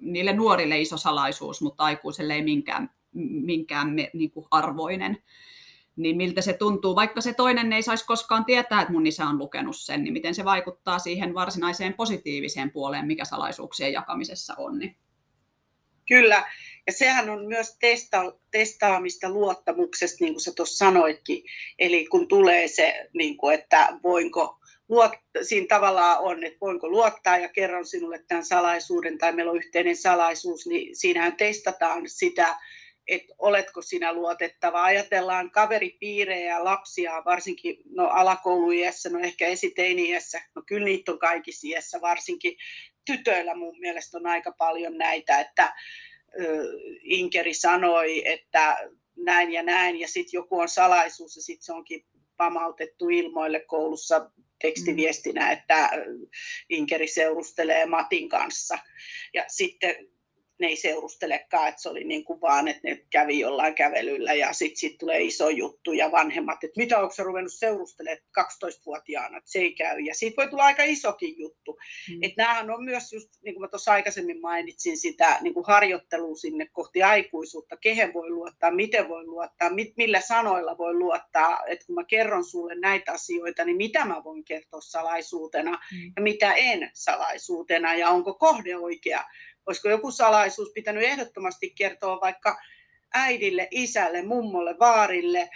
niille 0.00 0.32
nuorille 0.32 0.80
iso 0.80 0.96
salaisuus, 0.96 1.62
mutta 1.62 1.84
aikuiselle 1.84 2.34
ei 2.34 2.42
minkään, 2.42 2.90
minkään 3.42 3.90
me, 3.90 4.10
niin 4.12 4.30
kuin 4.30 4.46
arvoinen. 4.50 5.22
Niin 5.96 6.16
miltä 6.16 6.40
se 6.40 6.52
tuntuu, 6.52 6.96
vaikka 6.96 7.20
se 7.20 7.34
toinen 7.34 7.72
ei 7.72 7.82
saisi 7.82 8.06
koskaan 8.06 8.44
tietää, 8.44 8.80
että 8.80 8.92
mun 8.92 9.06
isä 9.06 9.26
on 9.26 9.38
lukenut 9.38 9.76
sen, 9.76 10.04
niin 10.04 10.12
miten 10.12 10.34
se 10.34 10.44
vaikuttaa 10.44 10.98
siihen 10.98 11.34
varsinaiseen 11.34 11.94
positiiviseen 11.94 12.70
puoleen, 12.70 13.06
mikä 13.06 13.24
salaisuuksien 13.24 13.92
jakamisessa 13.92 14.54
on. 14.58 14.78
Niin. 14.78 14.96
Kyllä, 16.08 16.46
ja 16.86 16.92
sehän 16.92 17.30
on 17.30 17.46
myös 17.46 17.76
testa, 17.80 18.32
testaamista 18.50 19.30
luottamuksesta, 19.30 20.24
niin 20.24 20.34
kuin 20.34 20.40
sä 20.40 20.52
tuossa 20.56 20.76
sanoitkin. 20.76 21.42
Eli 21.78 22.06
kun 22.06 22.28
tulee 22.28 22.68
se, 22.68 23.08
niin 23.12 23.36
kuin, 23.36 23.54
että 23.54 23.98
voinko, 24.02 24.58
luot, 24.88 25.12
siinä 25.42 25.66
tavallaan 25.66 26.18
on, 26.20 26.44
että 26.44 26.58
voinko 26.60 26.88
luottaa 26.88 27.38
ja 27.38 27.48
kerron 27.48 27.86
sinulle 27.86 28.24
tämän 28.28 28.44
salaisuuden 28.44 29.18
tai 29.18 29.32
meillä 29.32 29.50
on 29.50 29.58
yhteinen 29.58 29.96
salaisuus, 29.96 30.66
niin 30.66 30.96
siinähän 30.96 31.36
testataan 31.36 32.08
sitä, 32.08 32.56
että 33.08 33.34
oletko 33.38 33.82
sinä 33.82 34.12
luotettava. 34.12 34.84
Ajatellaan 34.84 35.50
kaveripiirejä 35.50 36.64
lapsia, 36.64 37.22
varsinkin 37.24 37.76
no 37.90 38.04
alakouluiässä, 38.04 39.08
no 39.08 39.18
ehkä 39.18 39.46
esiteiniässä, 39.46 40.40
no 40.54 40.62
kyllä 40.66 40.84
niitä 40.84 41.12
on 41.12 41.18
kaikissa 41.18 41.66
iässä, 41.66 42.00
varsinkin 42.00 42.56
tytöillä 43.04 43.54
mun 43.54 43.80
mielestä 43.80 44.18
on 44.18 44.26
aika 44.26 44.52
paljon 44.52 44.98
näitä, 44.98 45.40
että 45.40 45.74
Inkeri 47.02 47.54
sanoi, 47.54 48.28
että 48.28 48.76
näin 49.16 49.52
ja 49.52 49.62
näin, 49.62 50.00
ja 50.00 50.08
sitten 50.08 50.38
joku 50.38 50.60
on 50.60 50.68
salaisuus, 50.68 51.36
ja 51.36 51.42
sitten 51.42 51.64
se 51.64 51.72
onkin 51.72 52.04
pamautettu 52.36 53.08
ilmoille 53.08 53.60
koulussa 53.60 54.30
tekstiviestinä, 54.60 55.52
että 55.52 55.90
Inkeri 56.68 57.08
seurustelee 57.08 57.86
Matin 57.86 58.28
kanssa. 58.28 58.78
Ja 59.34 59.44
sitten 59.48 59.96
ne 60.58 60.66
ei 60.66 60.76
seurustelekaan, 60.76 61.68
että 61.68 61.82
se 61.82 61.88
oli 61.88 62.04
niin 62.04 62.24
kuin 62.24 62.40
vaan, 62.40 62.68
että 62.68 62.80
ne 62.84 63.04
kävi 63.10 63.38
jollain 63.38 63.74
kävelyllä 63.74 64.32
ja 64.32 64.52
sitten 64.52 64.76
sit 64.76 64.98
tulee 64.98 65.22
iso 65.22 65.48
juttu 65.48 65.92
ja 65.92 66.12
vanhemmat, 66.12 66.64
että 66.64 66.80
mitä 66.80 66.98
onko 66.98 67.14
se 67.14 67.22
ruvennut 67.22 67.52
seurustelemaan 67.52 68.22
12-vuotiaana, 68.40 69.38
että 69.38 69.50
se 69.50 69.58
ei 69.58 69.74
käy. 69.74 70.00
Ja 70.00 70.14
siitä 70.14 70.36
voi 70.36 70.48
tulla 70.48 70.64
aika 70.64 70.82
isokin 70.82 71.38
juttu. 71.38 71.78
Mm. 72.10 72.18
Että 72.22 72.42
nämähän 72.42 72.70
on 72.70 72.84
myös 72.84 73.12
just, 73.12 73.28
niin 73.44 73.54
kuin 73.54 73.60
mä 73.60 73.68
tuossa 73.68 73.92
aikaisemmin 73.92 74.40
mainitsin, 74.40 74.98
sitä 74.98 75.38
niin 75.40 75.54
kuin 75.54 75.66
harjoittelua 75.66 76.36
sinne 76.36 76.68
kohti 76.72 77.02
aikuisuutta, 77.02 77.76
kehen 77.76 78.14
voi 78.14 78.30
luottaa, 78.30 78.70
miten 78.70 79.08
voi 79.08 79.26
luottaa, 79.26 79.70
mit, 79.70 79.96
millä 79.96 80.20
sanoilla 80.20 80.78
voi 80.78 80.94
luottaa, 80.94 81.60
että 81.66 81.86
kun 81.86 81.94
mä 81.94 82.04
kerron 82.04 82.44
sulle 82.44 82.74
näitä 82.74 83.12
asioita, 83.12 83.64
niin 83.64 83.76
mitä 83.76 84.04
mä 84.04 84.24
voin 84.24 84.44
kertoa 84.44 84.80
salaisuutena 84.80 85.70
mm. 85.70 86.12
ja 86.16 86.22
mitä 86.22 86.52
en 86.52 86.90
salaisuutena 86.94 87.94
ja 87.94 88.10
onko 88.10 88.34
kohde 88.34 88.76
oikea 88.76 89.24
olisiko 89.66 89.88
joku 89.88 90.10
salaisuus 90.10 90.72
pitänyt 90.74 91.02
ehdottomasti 91.02 91.70
kertoa 91.70 92.20
vaikka 92.20 92.58
äidille, 93.14 93.68
isälle, 93.70 94.22
mummolle, 94.22 94.78
vaarille, 94.78 95.50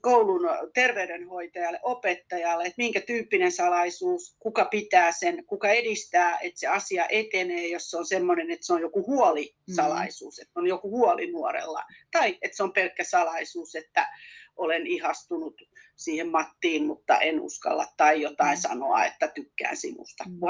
koulun 0.00 0.40
terveydenhoitajalle, 0.74 1.80
opettajalle, 1.82 2.64
että 2.64 2.74
minkä 2.76 3.00
tyyppinen 3.00 3.52
salaisuus, 3.52 4.36
kuka 4.38 4.64
pitää 4.64 5.12
sen, 5.12 5.44
kuka 5.46 5.68
edistää, 5.68 6.38
että 6.38 6.60
se 6.60 6.66
asia 6.66 7.06
etenee, 7.08 7.66
jos 7.66 7.90
se 7.90 7.96
on 7.96 8.06
semmoinen, 8.06 8.50
että 8.50 8.66
se 8.66 8.72
on 8.72 8.80
joku 8.80 9.06
huoli 9.06 9.54
salaisuus, 9.74 10.38
mm. 10.38 10.42
että 10.42 10.60
on 10.60 10.66
joku 10.66 10.90
huoli 10.90 11.32
nuorella, 11.32 11.82
tai 12.10 12.38
että 12.42 12.56
se 12.56 12.62
on 12.62 12.72
pelkkä 12.72 13.04
salaisuus, 13.04 13.74
että 13.74 14.08
olen 14.56 14.86
ihastunut 14.86 15.62
siihen 15.96 16.28
Mattiin, 16.28 16.86
mutta 16.86 17.18
en 17.18 17.40
uskalla 17.40 17.86
tai 17.96 18.22
jotain 18.22 18.58
mm. 18.58 18.62
sanoa, 18.62 19.04
että 19.04 19.28
tykkään 19.28 19.76
sinusta, 19.76 20.24
mm. 20.24 20.40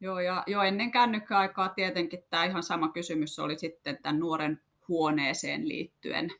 Joo, 0.00 0.20
ja 0.20 0.42
jo 0.46 0.62
ennen 0.62 0.90
kännykkäaikaa 0.90 1.68
tietenkin 1.68 2.24
tämä 2.30 2.44
ihan 2.44 2.62
sama 2.62 2.88
kysymys 2.88 3.38
oli 3.38 3.58
sitten 3.58 3.98
tämän 4.02 4.20
nuoren 4.20 4.60
huoneeseen 4.88 5.68
liittyen. 5.68 6.30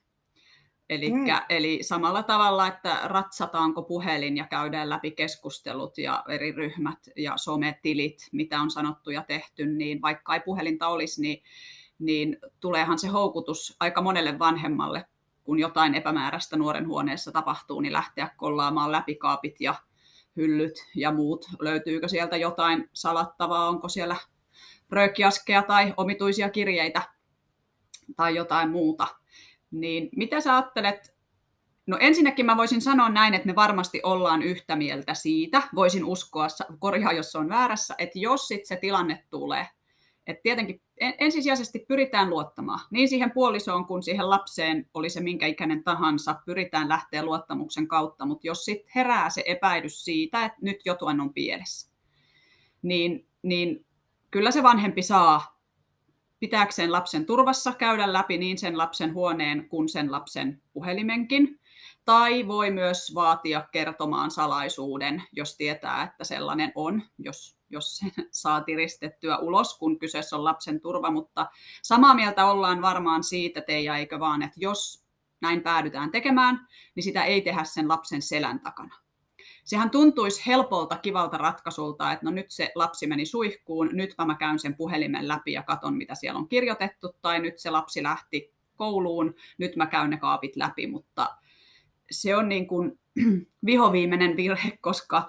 Elikkä, 0.89 1.37
mm. 1.37 1.47
Eli 1.49 1.79
samalla 1.83 2.23
tavalla, 2.23 2.67
että 2.67 3.01
ratsataanko 3.05 3.83
puhelin 3.83 4.37
ja 4.37 4.47
käydään 4.47 4.91
läpi 4.91 5.11
keskustelut 5.11 5.99
ja 5.99 6.25
eri 6.29 6.53
ryhmät 6.53 6.99
ja 7.17 7.33
sometilit, 7.37 8.29
mitä 8.33 8.61
on 8.61 8.71
sanottu 8.71 9.11
ja 9.11 9.23
tehty, 9.23 9.67
niin 9.67 10.03
vaikka 10.03 10.35
ei 10.35 10.41
puhelinta 10.41 10.89
olisi, 10.89 11.23
niin, 11.23 11.43
niin 11.99 12.39
tuleehan 12.61 12.99
se 12.99 13.09
houkutus 13.09 13.77
aika 13.81 14.03
monelle 14.03 14.39
vanhemmalle, 14.39 15.07
kun 15.45 15.59
jotain 15.59 15.95
epämääräistä 15.95 16.57
nuoren 16.57 16.89
huoneessa 16.89 17.33
tapahtuu, 17.33 17.81
niin 17.81 17.93
lähteä 17.93 18.31
kollaamaan 18.37 18.93
läpi 18.93 19.15
kaapit 19.15 19.61
ja 19.61 19.75
hyllyt 20.37 20.75
ja 20.95 21.13
muut. 21.13 21.47
Löytyykö 21.61 22.09
sieltä 22.09 22.37
jotain 22.37 22.91
salattavaa, 22.93 23.69
onko 23.69 23.89
siellä 23.89 24.17
röökiaskeja 24.91 25.63
tai 25.63 25.95
omituisia 25.97 26.51
kirjeitä 26.51 27.03
tai 28.17 28.35
jotain 28.35 28.71
muuta. 28.71 29.07
Niin 29.71 30.09
mitä 30.17 30.41
sä 30.41 30.57
ajattelet, 30.57 31.17
No 31.87 31.97
ensinnäkin 32.01 32.47
mä 32.47 32.57
voisin 32.57 32.83
sanoa 32.83 33.09
näin, 33.09 33.35
että 33.35 33.47
me 33.47 33.55
varmasti 33.55 34.01
ollaan 34.03 34.43
yhtä 34.43 34.77
mieltä 34.77 35.15
siitä. 35.15 35.63
Voisin 35.75 36.05
uskoa, 36.05 36.47
korjaa 36.79 37.13
jos 37.13 37.33
se 37.33 37.39
on 37.39 37.49
väärässä, 37.49 37.95
että 37.99 38.19
jos 38.19 38.49
sit 38.49 38.67
se 38.67 38.77
tilanne 38.77 39.25
tulee, 39.31 39.69
että 40.27 40.43
tietenkin 40.43 40.83
ensisijaisesti 41.01 41.79
pyritään 41.89 42.31
luottamaan 42.31 42.81
niin 42.91 43.09
siihen 43.09 43.31
puolisoon 43.31 43.87
kuin 43.87 44.03
siihen 44.03 44.31
lapseen, 44.31 44.91
oli 44.95 45.11
se 45.11 45.21
minkä 45.21 45.47
ikäinen 45.47 45.85
tahansa, 45.85 46.41
pyritään 46.47 46.89
lähteä 46.89 47.25
luottamuksen 47.25 47.89
kautta, 47.89 48.27
mutta 48.27 48.47
jos 48.47 48.65
sitten 48.65 48.93
herää 48.95 49.31
se 49.31 49.43
epäilys 49.47 50.05
siitä, 50.05 50.45
että 50.45 50.59
nyt 50.63 50.77
jotain 50.85 51.21
on 51.21 51.35
pielessä, 51.35 51.93
niin, 52.83 53.29
niin 53.43 53.87
kyllä 54.31 54.51
se 54.51 54.63
vanhempi 54.63 55.03
saa 55.03 55.57
pitääkseen 56.41 56.93
lapsen 56.93 57.27
turvassa 57.27 57.73
käydä 57.73 58.13
läpi 58.13 58.39
niin 58.39 58.59
sen 58.59 58.79
lapsen 58.79 59.15
huoneen 59.15 59.69
kuin 59.69 59.89
sen 59.89 60.13
lapsen 60.13 60.63
puhelimenkin. 60.73 61.61
Tai 62.05 62.49
voi 62.49 62.71
myös 62.71 63.15
vaatia 63.15 63.69
kertomaan 63.73 64.31
salaisuuden, 64.31 65.23
jos 65.33 65.57
tietää, 65.57 66.03
että 66.03 66.25
sellainen 66.25 66.73
on, 66.75 67.03
jos, 67.19 67.56
jos 67.71 67.97
se 67.97 68.07
saa 68.31 68.61
tiristettyä 68.61 69.39
ulos, 69.39 69.79
kun 69.79 69.99
kyseessä 69.99 70.37
on 70.37 70.45
lapsen 70.45 70.81
turva. 70.81 71.11
Mutta 71.11 71.47
samaa 71.83 72.15
mieltä 72.15 72.47
ollaan 72.47 72.83
varmaan 72.83 73.25
siitä, 73.25 73.61
Teija, 73.61 73.97
eikö 73.97 74.21
vaan, 74.21 74.43
että 74.43 74.61
jos 74.61 75.05
näin 75.41 75.63
päädytään 75.63 76.11
tekemään, 76.11 76.67
niin 76.95 77.05
sitä 77.05 77.25
ei 77.25 77.41
tehdä 77.41 77.65
sen 77.65 77.89
lapsen 77.89 78.23
selän 78.23 78.61
takana 78.61 79.07
sehän 79.67 79.91
tuntuisi 79.91 80.47
helpolta, 80.47 80.97
kivalta 80.97 81.39
ratkaisulta, 81.39 82.13
että 82.13 82.25
no 82.25 82.31
nyt 82.31 82.51
se 82.51 82.73
lapsi 82.75 83.07
meni 83.07 83.27
suihkuun, 83.27 83.91
nyt 83.93 84.15
mä 84.27 84.37
käyn 84.37 84.59
sen 84.59 84.75
puhelimen 84.75 85.29
läpi 85.29 85.53
ja 85.53 85.63
katon, 85.63 85.97
mitä 85.97 86.15
siellä 86.15 86.39
on 86.39 86.49
kirjoitettu, 86.49 87.17
tai 87.23 87.41
nyt 87.41 87.59
se 87.59 87.71
lapsi 87.71 88.03
lähti 88.03 88.55
kouluun, 88.77 89.35
nyt 89.59 89.77
mä 89.77 89.87
käyn 89.87 90.11
ne 90.11 90.17
kaapit 90.17 90.57
läpi, 90.57 90.87
mutta 90.87 91.37
se 92.11 92.37
on 92.37 92.49
niin 92.49 92.67
kuin 92.67 92.99
vihoviimeinen 93.67 94.37
virhe, 94.37 94.79
koska 94.81 95.29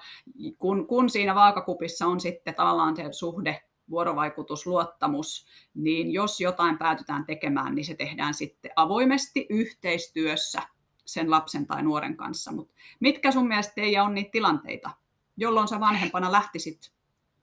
kun, 0.58 0.88
kun 0.88 1.10
siinä 1.10 1.36
vaakakupissa 1.36 2.08
on 2.08 2.20
sitten 2.20 2.56
tavallaan 2.56 2.96
se 2.96 3.04
suhde, 3.12 3.62
vuorovaikutus, 3.90 4.68
luottamus, 4.68 5.48
niin 5.74 6.12
jos 6.12 6.42
jotain 6.42 6.78
päätytään 6.78 7.26
tekemään, 7.26 7.76
niin 7.76 7.86
se 7.86 7.96
tehdään 7.96 8.34
sitten 8.34 8.72
avoimesti 8.76 9.48
yhteistyössä 9.50 10.62
sen 11.06 11.32
lapsen 11.32 11.68
tai 11.68 11.84
nuoren 11.84 12.18
kanssa. 12.18 12.52
Mutta 12.52 12.74
mitkä 13.00 13.32
sun 13.32 13.48
mielestä 13.48 13.74
teidän 13.76 14.06
on 14.06 14.14
niitä 14.14 14.32
tilanteita, 14.32 14.90
jolloin 15.38 15.68
sä 15.68 15.80
vanhempana 15.80 16.32
lähtisit 16.32 16.92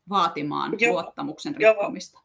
vaatimaan 0.08 0.72
Joo. 0.78 0.92
luottamuksen 0.92 1.56
rikkomista? 1.56 2.18
Joo. 2.18 2.23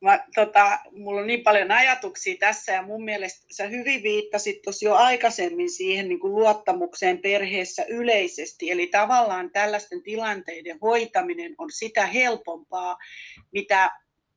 Mä, 0.00 0.24
tota, 0.34 0.78
mulla 0.92 1.20
on 1.20 1.26
niin 1.26 1.42
paljon 1.42 1.70
ajatuksia 1.70 2.36
tässä 2.40 2.72
ja 2.72 2.82
mun 2.82 3.04
mielestä 3.04 3.46
sä 3.50 3.66
hyvin 3.66 4.02
viittasit 4.02 4.62
tuossa 4.62 4.84
jo 4.84 4.94
aikaisemmin 4.94 5.70
siihen 5.70 6.08
niin 6.08 6.20
kuin 6.20 6.34
luottamukseen 6.34 7.18
perheessä 7.18 7.84
yleisesti. 7.88 8.70
Eli 8.70 8.86
tavallaan 8.86 9.50
tällaisten 9.50 10.02
tilanteiden 10.02 10.78
hoitaminen 10.82 11.54
on 11.58 11.70
sitä 11.72 12.06
helpompaa, 12.06 12.96
mitä 13.52 13.90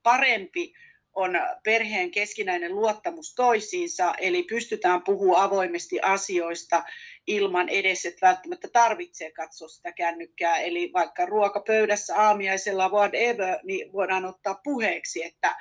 parempi 0.04 0.74
on 1.14 1.32
perheen 1.64 2.12
keskinäinen 2.12 2.76
luottamus 2.76 3.36
toisiinsa, 3.36 4.14
eli 4.18 4.44
pystytään 4.44 5.02
puhumaan 5.04 5.44
avoimesti 5.44 6.00
asioista 6.02 6.84
ilman 7.28 7.70
edes, 7.70 8.06
että 8.06 8.28
välttämättä 8.28 8.68
tarvitsee 8.74 9.32
katsoa 9.32 9.68
sitä 9.68 9.92
kännykkää. 9.92 10.58
Eli 10.58 10.94
vaikka 10.94 11.26
ruokapöydässä 11.26 12.16
aamiaisella 12.16 12.90
whatever, 12.90 13.60
niin 13.64 13.94
voidaan 13.94 14.26
ottaa 14.26 14.62
puheeksi, 14.64 15.24
että 15.24 15.56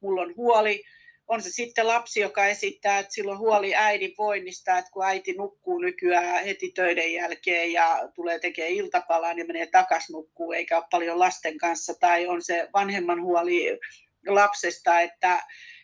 mulla 0.00 0.22
on 0.22 0.36
huoli, 0.36 0.84
on 1.28 1.42
se 1.42 1.50
sitten 1.50 1.86
lapsi, 1.86 2.20
joka 2.20 2.46
esittää, 2.46 2.98
että 2.98 3.14
sillä 3.14 3.32
on 3.32 3.38
huoli 3.38 3.74
äidin 3.74 4.14
voinnista, 4.18 4.78
että 4.78 4.90
kun 4.90 5.04
äiti 5.04 5.32
nukkuu 5.32 5.78
nykyään 5.78 6.44
heti 6.44 6.70
töiden 6.70 7.12
jälkeen 7.12 7.72
ja 7.72 8.08
tulee 8.14 8.38
tekemään 8.38 8.72
iltapalan 8.72 9.38
ja 9.38 9.44
menee 9.44 9.66
takas 9.66 10.10
nukkuu 10.10 10.52
eikä 10.52 10.76
ole 10.76 10.84
paljon 10.90 11.18
lasten 11.18 11.58
kanssa, 11.58 11.94
tai 12.00 12.26
on 12.26 12.42
se 12.42 12.68
vanhemman 12.72 13.22
huoli 13.22 13.78
lapsesta, 14.26 15.00
että, 15.00 15.42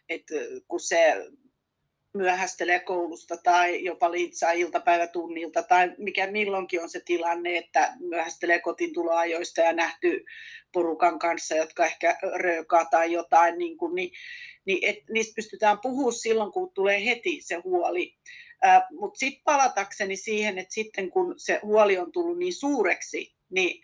että 0.08 0.34
kun 0.68 0.80
se 0.80 1.14
myöhästelee 2.14 2.80
koulusta 2.80 3.36
tai 3.36 3.84
jopa 3.84 4.10
liitsaa 4.10 4.52
iltapäivätunnilta 4.52 5.62
tai 5.62 5.92
mikä 5.98 6.26
milloinkin 6.30 6.82
on 6.82 6.90
se 6.90 7.00
tilanne, 7.04 7.56
että 7.56 7.92
myöhästelee 8.00 8.60
kotintuloajoista 8.60 9.60
ja 9.60 9.72
nähty 9.72 10.24
porukan 10.72 11.18
kanssa, 11.18 11.54
jotka 11.54 11.86
ehkä 11.86 12.18
röökaa 12.36 12.84
tai 12.84 13.12
jotain, 13.12 13.58
niin, 13.58 13.76
kuin, 13.76 13.94
niin, 13.94 14.10
niin 14.64 14.78
et, 14.88 14.98
niistä 15.12 15.32
pystytään 15.36 15.78
puhumaan 15.82 16.12
silloin, 16.12 16.52
kun 16.52 16.72
tulee 16.74 17.04
heti 17.04 17.40
se 17.40 17.54
huoli. 17.54 18.16
Mutta 18.90 19.18
sitten 19.18 19.42
palatakseni 19.44 20.16
siihen, 20.16 20.58
että 20.58 20.74
sitten 20.74 21.10
kun 21.10 21.34
se 21.36 21.60
huoli 21.62 21.98
on 21.98 22.12
tullut 22.12 22.38
niin 22.38 22.54
suureksi, 22.54 23.34
niin 23.50 23.82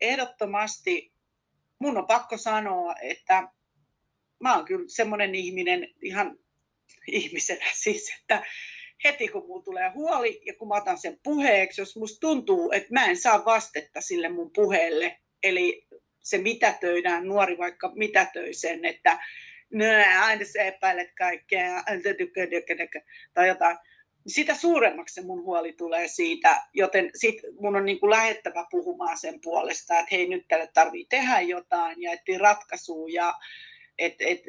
ehdottomasti 0.00 1.12
mun 1.78 1.98
on 1.98 2.06
pakko 2.06 2.36
sanoa, 2.36 2.94
että 3.02 3.48
mä 4.40 4.56
oon 4.56 4.64
kyllä 4.64 4.84
semmoinen 4.88 5.34
ihminen 5.34 5.88
ihan 6.02 6.38
ihmisenä 7.06 7.66
siis, 7.72 8.14
että 8.20 8.42
heti 9.04 9.28
kun 9.28 9.46
mulla 9.46 9.62
tulee 9.62 9.90
huoli 9.94 10.42
ja 10.46 10.54
kun 10.54 10.68
mä 10.68 10.74
otan 10.74 10.98
sen 10.98 11.18
puheeksi, 11.22 11.80
jos 11.80 11.96
musta 11.96 12.20
tuntuu, 12.20 12.72
että 12.72 12.88
mä 12.92 13.06
en 13.06 13.16
saa 13.16 13.44
vastetta 13.44 14.00
sille 14.00 14.28
mun 14.28 14.50
puheelle, 14.52 15.18
eli 15.42 15.86
se 16.22 16.38
mitätöidään, 16.38 17.24
nuori 17.26 17.58
vaikka 17.58 17.92
mitätöi 17.94 18.54
sen, 18.54 18.84
että 18.84 19.18
aina 20.20 20.44
sä 20.44 20.62
epäilet 20.62 21.10
kaikkea, 21.18 21.84
tai 23.34 23.48
jotain, 23.48 23.76
sitä 24.26 24.54
suuremmaksi 24.54 25.14
se 25.14 25.22
mun 25.26 25.44
huoli 25.44 25.72
tulee 25.72 26.08
siitä, 26.08 26.62
joten 26.74 27.10
sit 27.14 27.36
mun 27.60 27.76
on 27.76 27.84
niin 27.84 27.98
lähettävä 28.10 28.66
puhumaan 28.70 29.18
sen 29.18 29.40
puolesta, 29.40 29.98
että 29.98 30.16
hei 30.16 30.28
nyt 30.28 30.44
tälle 30.48 30.68
tarvii 30.74 31.06
tehdä 31.08 31.40
jotain 31.40 32.02
ja 32.02 32.12
etsiä 32.12 32.38
ratkaisua 32.38 33.08
ja 33.12 33.34
et, 33.98 34.14
et, 34.20 34.42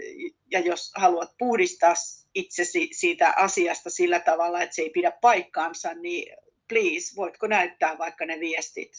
ja 0.51 0.59
jos 0.59 0.91
haluat 0.95 1.29
puhdistaa 1.37 1.93
itsesi 2.35 2.89
siitä 2.91 3.33
asiasta 3.35 3.89
sillä 3.89 4.19
tavalla, 4.19 4.61
että 4.61 4.75
se 4.75 4.81
ei 4.81 4.89
pidä 4.89 5.11
paikkaansa, 5.11 5.93
niin 5.93 6.35
please, 6.67 7.15
voitko 7.15 7.47
näyttää 7.47 7.97
vaikka 7.97 8.25
ne 8.25 8.39
viestit, 8.39 8.91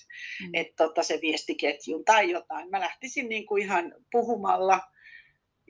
mm. 0.42 0.50
että 0.54 0.74
tota, 0.76 1.02
se 1.02 1.18
viestiketjun 1.22 2.04
tai 2.04 2.30
jotain. 2.30 2.70
Mä 2.70 2.80
lähtisin 2.80 3.28
niin 3.28 3.46
kuin 3.46 3.62
ihan 3.62 3.94
puhumalla 4.12 4.80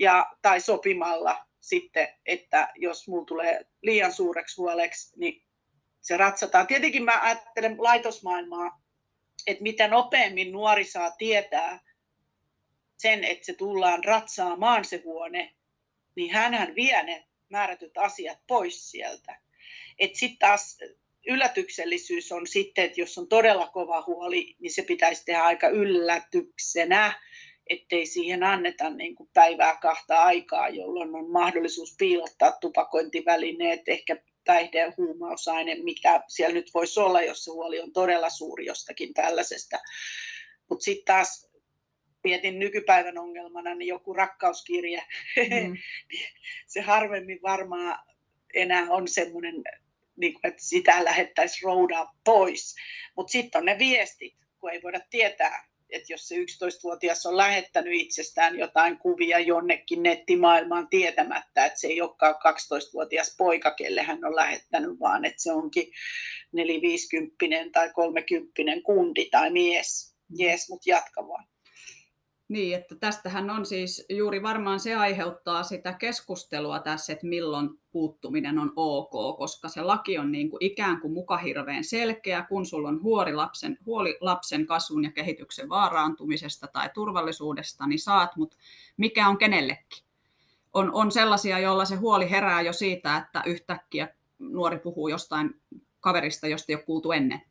ja, 0.01 0.27
tai 0.43 0.61
sopimalla 0.61 1.47
sitten, 1.61 2.09
että 2.27 2.73
jos 2.77 3.09
mulla 3.09 3.25
tulee 3.25 3.67
liian 3.83 4.13
suureksi 4.13 4.57
huoleksi, 4.57 5.13
niin 5.17 5.43
se 6.01 6.17
ratsataan. 6.17 6.67
Tietenkin 6.67 7.05
mä 7.05 7.23
ajattelen 7.23 7.77
laitosmaailmaa, 7.79 8.81
että 9.47 9.63
mitä 9.63 9.89
nopeammin 9.89 10.53
nuori 10.53 10.85
saa 10.85 11.11
tietää, 11.11 11.81
sen, 13.01 13.25
että 13.25 13.47
se 13.47 13.53
tullaan 13.53 14.05
ratsaamaan 14.05 14.85
se 14.85 15.03
huone, 15.05 15.55
niin 16.17 16.31
hän 16.31 16.75
vie 16.75 17.03
ne 17.03 17.27
määrätyt 17.49 17.99
asiat 17.99 18.39
pois 18.47 18.91
sieltä. 18.91 19.41
Sitten 20.13 20.39
taas 20.39 20.79
yllätyksellisyys 21.27 22.33
on 22.33 22.47
sitten, 22.47 22.85
että 22.85 23.01
jos 23.01 23.19
on 23.19 23.29
todella 23.29 23.67
kova 23.67 24.05
huoli, 24.07 24.57
niin 24.59 24.73
se 24.73 24.83
pitäisi 24.83 25.25
tehdä 25.25 25.43
aika 25.43 25.69
yllätyksenä, 25.69 27.21
ettei 27.67 28.07
siihen 28.07 28.43
anneta 28.43 28.91
niin 28.91 29.15
kuin 29.15 29.31
päivää 29.35 29.77
kahta 29.77 30.23
aikaa, 30.23 30.69
jolloin 30.69 31.15
on 31.15 31.31
mahdollisuus 31.31 31.95
piilottaa 31.99 32.53
tupakointivälineet, 32.53 33.81
ehkä 33.87 34.17
päihde- 34.45 34.95
huumausaine, 34.97 35.75
mitä 35.75 36.23
siellä 36.29 36.55
nyt 36.55 36.71
voisi 36.75 37.01
olla, 37.01 37.23
jos 37.23 37.45
se 37.45 37.51
huoli 37.51 37.81
on 37.81 37.93
todella 37.93 38.31
suuri 38.31 38.67
jostakin 38.67 39.15
tällaisesta. 39.15 39.79
Mutta 40.69 40.85
sitten 40.85 41.05
taas 41.05 41.50
mietin 42.25 42.59
nykypäivän 42.59 43.19
ongelmana, 43.19 43.75
niin 43.75 43.89
joku 43.89 44.13
rakkauskirje, 44.13 45.03
mm. 45.37 45.77
se 46.67 46.81
harvemmin 46.81 47.43
varmaan 47.43 47.99
enää 48.55 48.87
on 48.91 49.09
semmoinen, 49.09 49.55
niin 50.17 50.33
kuin, 50.33 50.47
että 50.47 50.63
sitä 50.63 51.05
lähettäisiin 51.05 51.63
roudaa 51.63 52.19
pois. 52.25 52.77
Mutta 53.17 53.31
sitten 53.31 53.59
on 53.59 53.65
ne 53.65 53.79
viestit, 53.79 54.35
kun 54.59 54.71
ei 54.71 54.83
voida 54.83 55.01
tietää, 55.11 55.71
että 55.91 56.13
jos 56.13 56.29
se 56.29 56.35
11-vuotias 56.35 57.27
on 57.27 57.37
lähettänyt 57.37 57.93
itsestään 57.95 58.59
jotain 58.59 58.99
kuvia 58.99 59.39
jonnekin 59.39 60.03
nettimaailmaan 60.03 60.89
tietämättä, 60.89 61.67
että 61.67 61.81
se 61.81 61.87
ei 61.87 62.01
olekaan 62.01 62.35
12-vuotias 62.35 63.35
poika, 63.39 63.71
kelle 63.75 64.03
hän 64.03 64.25
on 64.25 64.37
lähettänyt, 64.37 65.01
vaan 65.01 65.25
että 65.25 65.43
se 65.43 65.53
onkin 65.53 65.93
450 66.53 67.71
tai 67.73 67.91
30 67.95 68.85
kundi 68.85 69.29
tai 69.31 69.51
mies. 69.51 70.15
Jees, 70.39 70.69
mutta 70.69 70.91
jatka 70.91 71.29
vaan. 71.29 71.45
Niin, 72.51 72.77
että 72.79 72.95
tästähän 72.95 73.51
on 73.51 73.67
siis 73.67 74.07
juuri 74.09 74.43
varmaan 74.43 74.81
se 74.81 74.95
aiheuttaa 74.95 75.63
sitä 75.63 75.93
keskustelua 75.93 76.79
tässä, 76.79 77.13
että 77.13 77.27
milloin 77.27 77.71
puuttuminen 77.93 78.59
on 78.59 78.73
ok, 78.77 79.39
koska 79.39 79.69
se 79.69 79.83
laki 79.83 80.19
on 80.19 80.33
niin 80.33 80.51
kuin 80.51 80.65
ikään 80.65 81.01
kuin 81.01 81.13
muka 81.13 81.37
hirveän 81.37 81.85
selkeä, 81.85 82.47
kun 82.49 82.67
sulla 82.67 82.89
on 82.89 83.03
huoli 83.03 83.35
lapsen, 83.35 83.79
huoli 83.87 84.19
lapsen 84.21 84.67
kasvun 84.67 85.05
ja 85.05 85.13
kehityksen 85.13 85.69
vaaraantumisesta 85.69 86.67
tai 86.67 86.91
turvallisuudesta, 86.95 87.87
niin 87.87 87.99
saat, 87.99 88.37
mutta 88.37 88.57
mikä 88.97 89.29
on 89.29 89.39
kenellekin? 89.39 90.05
On, 90.73 90.93
on 90.93 91.13
sellaisia, 91.13 91.59
joilla 91.59 91.85
se 91.85 91.97
huoli 91.97 92.31
herää 92.31 92.63
jo 92.63 92.73
siitä, 92.73 93.17
että 93.17 93.43
yhtäkkiä 93.47 94.09
nuori 94.39 94.79
puhuu 94.79 95.09
jostain 95.09 95.61
kaverista, 96.01 96.47
josta 96.47 96.73
ei 96.73 96.77
ole 96.77 96.83
kuultu 96.83 97.13
ennen 97.13 97.50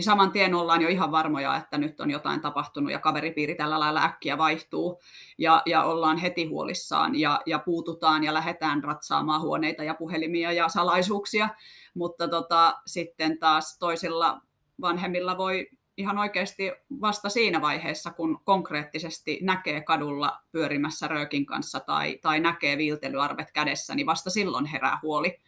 niin 0.00 0.04
saman 0.04 0.32
tien 0.32 0.54
ollaan 0.54 0.82
jo 0.82 0.88
ihan 0.88 1.10
varmoja, 1.10 1.56
että 1.56 1.78
nyt 1.78 2.00
on 2.00 2.10
jotain 2.10 2.40
tapahtunut 2.40 2.92
ja 2.92 2.98
kaveripiiri 2.98 3.54
tällä 3.54 3.80
lailla 3.80 4.04
äkkiä 4.04 4.38
vaihtuu 4.38 5.00
ja, 5.38 5.62
ja 5.66 5.84
ollaan 5.84 6.16
heti 6.16 6.44
huolissaan 6.44 7.18
ja, 7.18 7.40
ja 7.46 7.58
puututaan 7.58 8.24
ja 8.24 8.34
lähdetään 8.34 8.84
ratsaamaan 8.84 9.40
huoneita 9.40 9.84
ja 9.84 9.94
puhelimia 9.94 10.52
ja 10.52 10.68
salaisuuksia, 10.68 11.48
mutta 11.94 12.28
tota, 12.28 12.80
sitten 12.86 13.38
taas 13.38 13.78
toisilla 13.78 14.40
vanhemmilla 14.80 15.38
voi 15.38 15.68
ihan 15.96 16.18
oikeasti 16.18 16.72
vasta 17.00 17.28
siinä 17.28 17.60
vaiheessa, 17.60 18.10
kun 18.10 18.40
konkreettisesti 18.44 19.38
näkee 19.42 19.80
kadulla 19.80 20.40
pyörimässä 20.52 21.08
röökin 21.08 21.46
kanssa 21.46 21.80
tai, 21.80 22.18
tai 22.22 22.40
näkee 22.40 22.78
viiltelyarvet 22.78 23.52
kädessä, 23.52 23.94
niin 23.94 24.06
vasta 24.06 24.30
silloin 24.30 24.66
herää 24.66 24.98
huoli. 25.02 25.40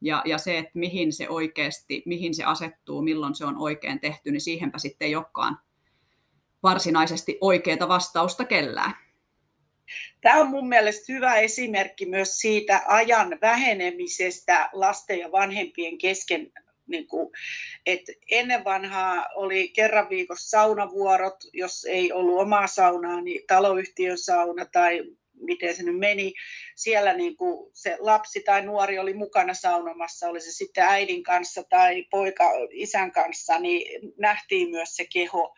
Ja, 0.00 0.22
ja 0.26 0.38
se, 0.38 0.58
että 0.58 0.70
mihin 0.74 1.12
se 1.12 1.28
oikeasti, 1.28 2.02
mihin 2.06 2.34
se 2.34 2.44
asettuu, 2.44 3.02
milloin 3.02 3.34
se 3.34 3.44
on 3.44 3.58
oikein 3.58 4.00
tehty, 4.00 4.30
niin 4.30 4.40
siihenpä 4.40 4.78
sitten 4.78 5.06
ei 5.06 5.16
olekaan 5.16 5.58
varsinaisesti 6.62 7.38
oikeaa 7.40 7.88
vastausta 7.88 8.44
kellään. 8.44 8.94
Tämä 10.20 10.40
on 10.40 10.48
mun 10.48 10.68
mielestä 10.68 11.12
hyvä 11.12 11.36
esimerkki 11.36 12.06
myös 12.06 12.38
siitä 12.38 12.82
ajan 12.86 13.38
vähenemisestä 13.40 14.70
lasten 14.72 15.18
ja 15.18 15.32
vanhempien 15.32 15.98
kesken. 15.98 16.52
Niin 16.86 17.06
kuin, 17.06 17.30
että 17.86 18.12
ennen 18.30 18.64
vanhaa 18.64 19.26
oli 19.34 19.68
kerran 19.68 20.08
viikossa 20.08 20.50
saunavuorot, 20.50 21.36
jos 21.52 21.84
ei 21.84 22.12
ollut 22.12 22.40
omaa 22.40 22.66
saunaa, 22.66 23.20
niin 23.20 23.42
taloyhtiön 23.46 24.18
sauna 24.18 24.64
tai 24.72 25.04
miten 25.40 25.76
se 25.76 25.82
nyt 25.82 25.98
meni. 25.98 26.32
Siellä 26.76 27.12
niin 27.12 27.36
kuin 27.36 27.70
se 27.72 27.96
lapsi 27.98 28.40
tai 28.40 28.62
nuori 28.62 28.98
oli 28.98 29.14
mukana 29.14 29.54
saunomassa, 29.54 30.28
oli 30.28 30.40
se 30.40 30.52
sitten 30.52 30.84
äidin 30.84 31.22
kanssa 31.22 31.62
tai 31.62 32.04
poika 32.10 32.50
isän 32.70 33.12
kanssa, 33.12 33.58
niin 33.58 34.12
nähtiin 34.18 34.70
myös 34.70 34.96
se 34.96 35.06
keho. 35.12 35.54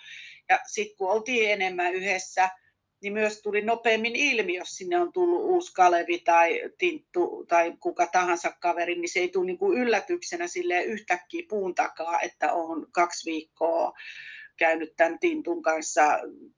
Ja 0.49 0.59
sitten 0.67 0.97
kun 0.97 1.11
oltiin 1.11 1.51
enemmän 1.51 1.95
yhdessä, 1.95 2.49
niin 3.03 3.13
myös 3.13 3.43
tuli 3.43 3.63
nopeammin 3.63 4.17
ilmi, 4.17 4.55
jos 4.55 4.69
sinne 4.69 5.01
on 5.01 5.13
tullut 5.13 5.45
uusi 5.45 5.73
Kalevi 5.75 6.19
tai 6.19 6.61
Tinttu 6.79 7.45
tai 7.49 7.73
kuka 7.81 8.07
tahansa 8.07 8.53
kaveri, 8.61 8.95
niin 8.95 9.09
se 9.09 9.21
ei 9.21 9.29
tule 9.29 9.47
niin 9.47 9.59
kuin 9.59 9.79
yllätyksenä 9.79 10.47
sille 10.47 10.83
yhtäkkiä 10.83 11.43
puun 11.49 11.75
takaa, 11.75 12.21
että 12.21 12.53
on 12.53 12.87
kaksi 12.93 13.31
viikkoa 13.31 13.93
käynyt 14.61 14.93
tämän 14.97 15.19
Tintun 15.19 15.63
kanssa 15.63 16.03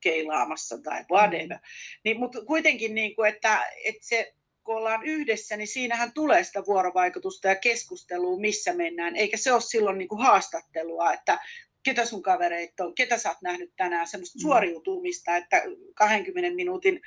keilaamassa 0.01 0.79
tai 0.79 1.05
whatever. 1.11 1.57
Mm. 1.57 2.01
Niin, 2.05 2.19
mutta 2.19 2.45
kuitenkin, 2.45 2.95
niin 2.95 3.17
kuin, 3.17 3.29
että, 3.29 3.67
että 3.85 4.07
se 4.07 4.35
kun 4.65 4.77
ollaan 4.77 5.03
yhdessä, 5.03 5.57
niin 5.57 5.69
siinähän 5.69 6.13
tulee 6.13 6.45
sitä 6.45 6.63
vuorovaikutusta 6.67 7.49
ja 7.49 7.55
keskustelua, 7.55 8.41
missä 8.41 8.73
mennään, 8.75 9.17
eikä 9.17 9.37
se 9.37 9.53
ole 9.53 9.61
silloin 9.61 9.99
niin 9.99 10.09
kuin 10.09 10.23
haastattelua, 10.23 11.13
että 11.13 11.39
ketä 11.83 12.05
sun 12.05 12.23
kavereit 12.23 12.81
on, 12.81 12.95
ketä 12.95 13.19
sä 13.19 13.29
oot 13.29 13.43
nähnyt 13.43 13.73
tänään, 13.77 14.07
semmoista 14.07 14.39
mm. 14.39 14.43
suoriutumista, 14.43 15.37
että 15.37 15.63
20 15.95 16.57
minuutin 16.57 17.01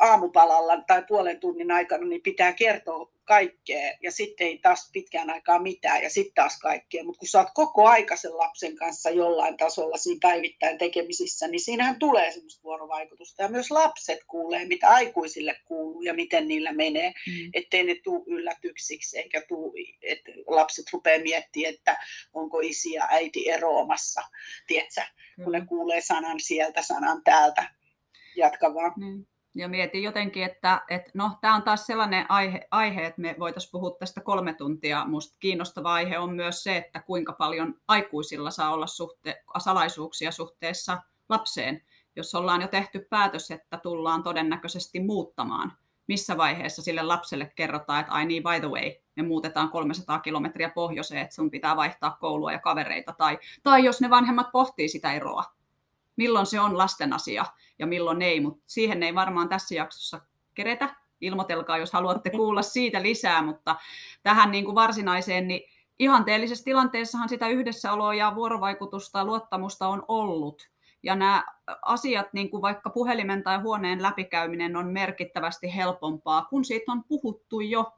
aamupalalla 0.00 0.84
tai 0.86 1.04
puolen 1.08 1.40
tunnin 1.40 1.70
aikana 1.70 2.06
niin 2.06 2.22
pitää 2.22 2.52
kertoa 2.52 3.12
kaikkea 3.28 3.92
ja 4.02 4.12
sitten 4.12 4.46
ei 4.46 4.58
taas 4.58 4.90
pitkään 4.92 5.30
aikaa 5.30 5.58
mitään 5.58 6.02
ja 6.02 6.10
sitten 6.10 6.34
taas 6.34 6.58
kaikkea. 6.58 7.04
Mutta 7.04 7.18
kun 7.18 7.28
sä 7.28 7.38
oot 7.38 7.48
koko 7.54 7.86
aika 7.86 8.16
sen 8.16 8.38
lapsen 8.38 8.76
kanssa 8.76 9.10
jollain 9.10 9.56
tasolla 9.56 9.96
siinä 9.96 10.18
päivittäin 10.22 10.78
tekemisissä, 10.78 11.48
niin 11.48 11.60
siinähän 11.60 11.98
tulee 11.98 12.32
semmoista 12.32 12.62
vuorovaikutusta. 12.62 13.42
Ja 13.42 13.48
myös 13.48 13.70
lapset 13.70 14.18
kuulee, 14.26 14.64
mitä 14.64 14.88
aikuisille 14.88 15.56
kuuluu 15.64 16.02
ja 16.02 16.14
miten 16.14 16.48
niillä 16.48 16.72
menee, 16.72 17.12
mm. 17.26 17.50
ettei 17.54 17.84
ne 17.84 17.94
tule 18.04 18.24
yllätyksiksi 18.26 19.18
eikä 19.18 19.42
tuu, 19.48 19.74
että 20.02 20.32
lapset 20.46 20.86
rupeaa 20.92 21.22
miettimään, 21.22 21.74
että 21.74 21.96
onko 22.32 22.60
isi 22.60 22.92
ja 22.92 23.08
äiti 23.10 23.50
eroamassa, 23.50 24.22
tiedätkö, 24.66 25.00
kun 25.36 25.46
mm. 25.46 25.52
ne 25.52 25.66
kuulee 25.66 26.00
sanan 26.00 26.40
sieltä, 26.40 26.82
sanan 26.82 27.24
täältä. 27.24 27.70
Jatka 28.36 28.74
vaan. 28.74 28.92
Mm 28.96 29.26
ja 29.58 29.68
mietin 29.68 30.02
jotenkin, 30.02 30.44
että, 30.44 30.82
että 30.90 31.10
no, 31.14 31.30
tämä 31.40 31.54
on 31.54 31.62
taas 31.62 31.86
sellainen 31.86 32.30
aihe, 32.30 32.68
aihe, 32.70 33.06
että 33.06 33.20
me 33.20 33.36
voitaisiin 33.38 33.72
puhua 33.72 33.96
tästä 33.98 34.20
kolme 34.20 34.54
tuntia. 34.54 35.04
Minusta 35.04 35.36
kiinnostava 35.40 35.92
aihe 35.92 36.18
on 36.18 36.34
myös 36.34 36.62
se, 36.62 36.76
että 36.76 37.00
kuinka 37.00 37.32
paljon 37.32 37.74
aikuisilla 37.88 38.50
saa 38.50 38.72
olla 38.72 38.86
suhte, 38.86 39.42
salaisuuksia 39.58 40.30
suhteessa 40.30 41.02
lapseen. 41.28 41.82
Jos 42.16 42.34
ollaan 42.34 42.62
jo 42.62 42.68
tehty 42.68 43.06
päätös, 43.10 43.50
että 43.50 43.78
tullaan 43.78 44.22
todennäköisesti 44.22 45.00
muuttamaan, 45.00 45.72
missä 46.06 46.36
vaiheessa 46.36 46.82
sille 46.82 47.02
lapselle 47.02 47.52
kerrotaan, 47.56 48.00
että 48.00 48.12
ai 48.12 48.26
niin, 48.26 48.42
by 48.42 48.60
the 48.60 48.68
way, 48.68 48.92
me 49.16 49.22
muutetaan 49.22 49.70
300 49.70 50.18
kilometriä 50.18 50.70
pohjoiseen, 50.70 51.22
että 51.22 51.34
sun 51.34 51.50
pitää 51.50 51.76
vaihtaa 51.76 52.16
koulua 52.20 52.52
ja 52.52 52.58
kavereita. 52.58 53.12
Tai, 53.12 53.38
tai 53.62 53.84
jos 53.84 54.00
ne 54.00 54.10
vanhemmat 54.10 54.46
pohtii 54.52 54.88
sitä 54.88 55.12
eroa, 55.12 55.44
milloin 56.18 56.46
se 56.46 56.60
on 56.60 56.78
lasten 56.78 57.12
asia 57.12 57.44
ja 57.78 57.86
milloin 57.86 58.22
ei, 58.22 58.40
mutta 58.40 58.62
siihen 58.66 59.02
ei 59.02 59.14
varmaan 59.14 59.48
tässä 59.48 59.74
jaksossa 59.74 60.20
keretä. 60.54 60.96
Ilmoitelkaa, 61.20 61.78
jos 61.78 61.92
haluatte 61.92 62.30
kuulla 62.30 62.62
siitä 62.62 63.02
lisää, 63.02 63.42
mutta 63.42 63.76
tähän 64.22 64.50
niin 64.50 64.64
kuin 64.64 64.74
varsinaiseen, 64.74 65.48
niin 65.48 65.60
ihanteellisessa 65.98 66.64
tilanteessahan 66.64 67.28
sitä 67.28 67.48
yhdessäoloa 67.48 68.14
ja 68.14 68.32
vuorovaikutusta, 68.34 69.24
luottamusta 69.24 69.88
on 69.88 70.04
ollut. 70.08 70.68
Ja 71.02 71.14
nämä 71.14 71.44
asiat, 71.82 72.26
niin 72.32 72.50
kuin 72.50 72.62
vaikka 72.62 72.90
puhelimen 72.90 73.42
tai 73.42 73.58
huoneen 73.58 74.02
läpikäyminen, 74.02 74.76
on 74.76 74.86
merkittävästi 74.86 75.76
helpompaa, 75.76 76.44
kun 76.44 76.64
siitä 76.64 76.92
on 76.92 77.04
puhuttu 77.04 77.60
jo 77.60 77.92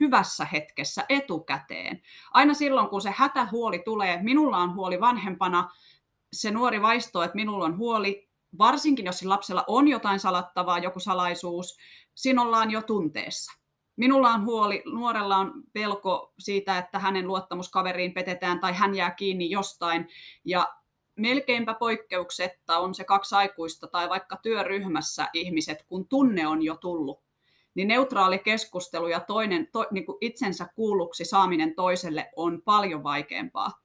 hyvässä 0.00 0.44
hetkessä 0.44 1.04
etukäteen. 1.08 2.02
Aina 2.32 2.54
silloin, 2.54 2.88
kun 2.88 3.00
se 3.00 3.14
hätähuoli 3.16 3.78
tulee, 3.78 4.22
minulla 4.22 4.58
on 4.58 4.74
huoli 4.74 5.00
vanhempana, 5.00 5.70
se 6.34 6.50
nuori 6.50 6.82
vaistoo, 6.82 7.22
että 7.22 7.36
minulla 7.36 7.64
on 7.64 7.78
huoli, 7.78 8.28
varsinkin 8.58 9.06
jos 9.06 9.22
lapsella 9.22 9.64
on 9.66 9.88
jotain 9.88 10.20
salattavaa, 10.20 10.78
joku 10.78 11.00
salaisuus, 11.00 11.76
siinä 12.14 12.42
ollaan 12.42 12.70
jo 12.70 12.82
tunteessa. 12.82 13.52
Minulla 13.96 14.30
on 14.30 14.44
huoli, 14.44 14.82
nuorella 14.86 15.36
on 15.36 15.52
pelko 15.72 16.32
siitä, 16.38 16.78
että 16.78 16.98
hänen 16.98 17.26
luottamuskaveriin 17.26 18.14
petetään 18.14 18.60
tai 18.60 18.72
hän 18.72 18.94
jää 18.94 19.10
kiinni 19.10 19.50
jostain. 19.50 20.08
Ja 20.44 20.74
melkeinpä 21.16 21.74
poikkeuksetta 21.74 22.78
on 22.78 22.94
se 22.94 23.04
kaksi 23.04 23.34
aikuista 23.34 23.86
tai 23.86 24.08
vaikka 24.08 24.36
työryhmässä 24.36 25.28
ihmiset, 25.32 25.84
kun 25.88 26.08
tunne 26.08 26.46
on 26.46 26.62
jo 26.62 26.76
tullut, 26.76 27.22
niin 27.74 27.88
neutraali 27.88 28.38
keskustelu 28.38 29.08
ja 29.08 29.20
toinen, 29.20 29.68
to, 29.72 29.86
niin 29.90 30.06
kuin 30.06 30.18
itsensä 30.20 30.66
kuulluksi 30.74 31.24
saaminen 31.24 31.74
toiselle 31.74 32.30
on 32.36 32.62
paljon 32.62 33.02
vaikeampaa 33.02 33.83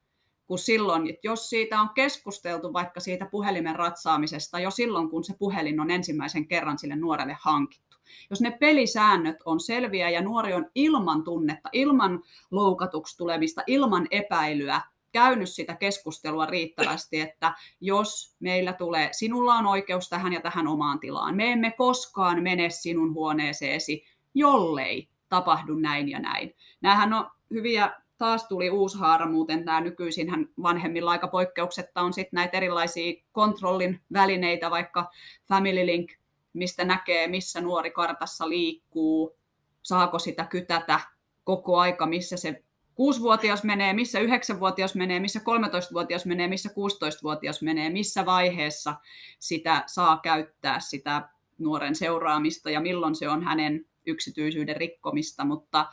kuin 0.50 0.60
silloin, 0.60 1.10
että 1.10 1.28
jos 1.28 1.50
siitä 1.50 1.82
on 1.82 1.90
keskusteltu 1.90 2.74
vaikka 2.74 3.00
siitä 3.00 3.26
puhelimen 3.26 3.76
ratsaamisesta 3.76 4.60
jo 4.60 4.72
silloin, 4.72 5.10
kun 5.10 5.24
se 5.24 5.34
puhelin 5.40 5.80
on 5.80 5.92
ensimmäisen 5.92 6.48
kerran 6.48 6.80
sille 6.80 6.96
nuorelle 6.96 7.38
hankittu. 7.42 7.98
Jos 8.30 8.42
ne 8.42 8.52
pelisäännöt 8.52 9.38
on 9.46 9.60
selviä 9.60 10.10
ja 10.10 10.22
nuori 10.22 10.54
on 10.54 10.66
ilman 10.76 11.24
tunnetta, 11.24 11.70
ilman 11.74 12.24
loukatuksi 12.52 13.18
tulemista, 13.18 13.62
ilman 13.68 14.08
epäilyä, 14.12 14.82
käynyt 15.12 15.50
sitä 15.50 15.76
keskustelua 15.76 16.46
riittävästi, 16.46 17.20
että 17.20 17.54
jos 17.82 18.36
meillä 18.40 18.74
tulee, 18.74 19.10
sinulla 19.12 19.56
on 19.56 19.66
oikeus 19.66 20.10
tähän 20.10 20.34
ja 20.34 20.42
tähän 20.42 20.68
omaan 20.68 21.00
tilaan, 21.00 21.36
me 21.36 21.52
emme 21.52 21.72
koskaan 21.72 22.44
mene 22.44 22.70
sinun 22.70 23.14
huoneeseesi, 23.14 24.04
jollei 24.34 25.10
tapahdu 25.30 25.76
näin 25.76 26.10
ja 26.10 26.20
näin. 26.20 26.54
Nämähän 26.82 27.14
on 27.14 27.32
hyviä 27.52 27.92
taas 28.20 28.48
tuli 28.48 28.70
uusi 28.70 28.98
haara 28.98 29.26
muuten 29.30 29.66
tämä 29.66 29.82
nykyisinhän 29.82 30.50
vanhemmilla 30.64 31.12
aika 31.12 31.28
poikkeuksetta 31.28 32.02
on 32.02 32.14
sitten 32.14 32.38
näitä 32.38 32.58
erilaisia 32.58 33.24
kontrollin 33.32 34.02
välineitä, 34.14 34.70
vaikka 34.72 35.10
Family 35.48 35.86
Link, 35.86 36.12
mistä 36.54 36.86
näkee, 36.86 37.28
missä 37.28 37.62
nuori 37.62 37.92
kartassa 37.92 38.50
liikkuu, 38.50 39.38
saako 39.82 40.20
sitä 40.20 40.46
kytätä 40.46 41.00
koko 41.44 41.78
aika, 41.78 42.06
missä 42.06 42.38
se 42.38 42.64
6-vuotias 43.00 43.64
menee, 43.64 43.94
missä 43.94 44.20
9-vuotias 44.20 44.96
menee, 44.96 45.20
missä 45.20 45.40
13-vuotias 45.40 46.26
menee, 46.26 46.48
missä 46.48 46.70
16-vuotias 46.70 47.62
menee, 47.62 47.90
missä 47.90 48.26
vaiheessa 48.26 48.96
sitä 49.40 49.84
saa 49.88 50.20
käyttää 50.24 50.80
sitä 50.80 51.30
nuoren 51.58 51.96
seuraamista 51.96 52.70
ja 52.70 52.80
milloin 52.80 53.16
se 53.16 53.30
on 53.30 53.44
hänen 53.44 53.86
yksityisyyden 54.06 54.78
rikkomista, 54.78 55.46
mutta 55.46 55.86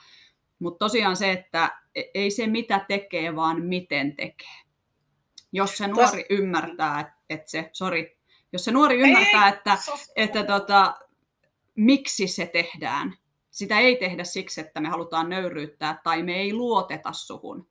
mutta 0.58 0.84
tosiaan 0.84 1.16
se, 1.16 1.30
että 1.30 1.78
e, 1.94 2.02
ei 2.14 2.30
se 2.30 2.46
mitä 2.46 2.84
tekee, 2.88 3.36
vaan 3.36 3.62
miten 3.62 4.16
tekee. 4.16 4.56
Jos 5.52 5.76
se 5.76 5.88
nuori 5.88 6.22
Tos... 6.22 6.26
ymmärtää, 6.30 7.16
että 7.30 7.50
se, 7.50 7.70
sorry, 7.72 8.16
jos 8.52 8.64
se 8.64 8.70
nuori 8.70 9.00
ymmärtää, 9.00 9.48
että, 9.48 9.78
että 10.16 10.44
tota, 10.44 10.94
miksi 11.74 12.26
se 12.26 12.46
tehdään, 12.46 13.14
sitä 13.50 13.78
ei 13.78 13.96
tehdä 13.96 14.24
siksi, 14.24 14.60
että 14.60 14.80
me 14.80 14.88
halutaan 14.88 15.28
nöyryyttää 15.28 16.00
tai 16.04 16.22
me 16.22 16.36
ei 16.36 16.52
luoteta 16.52 17.12
suhun, 17.12 17.68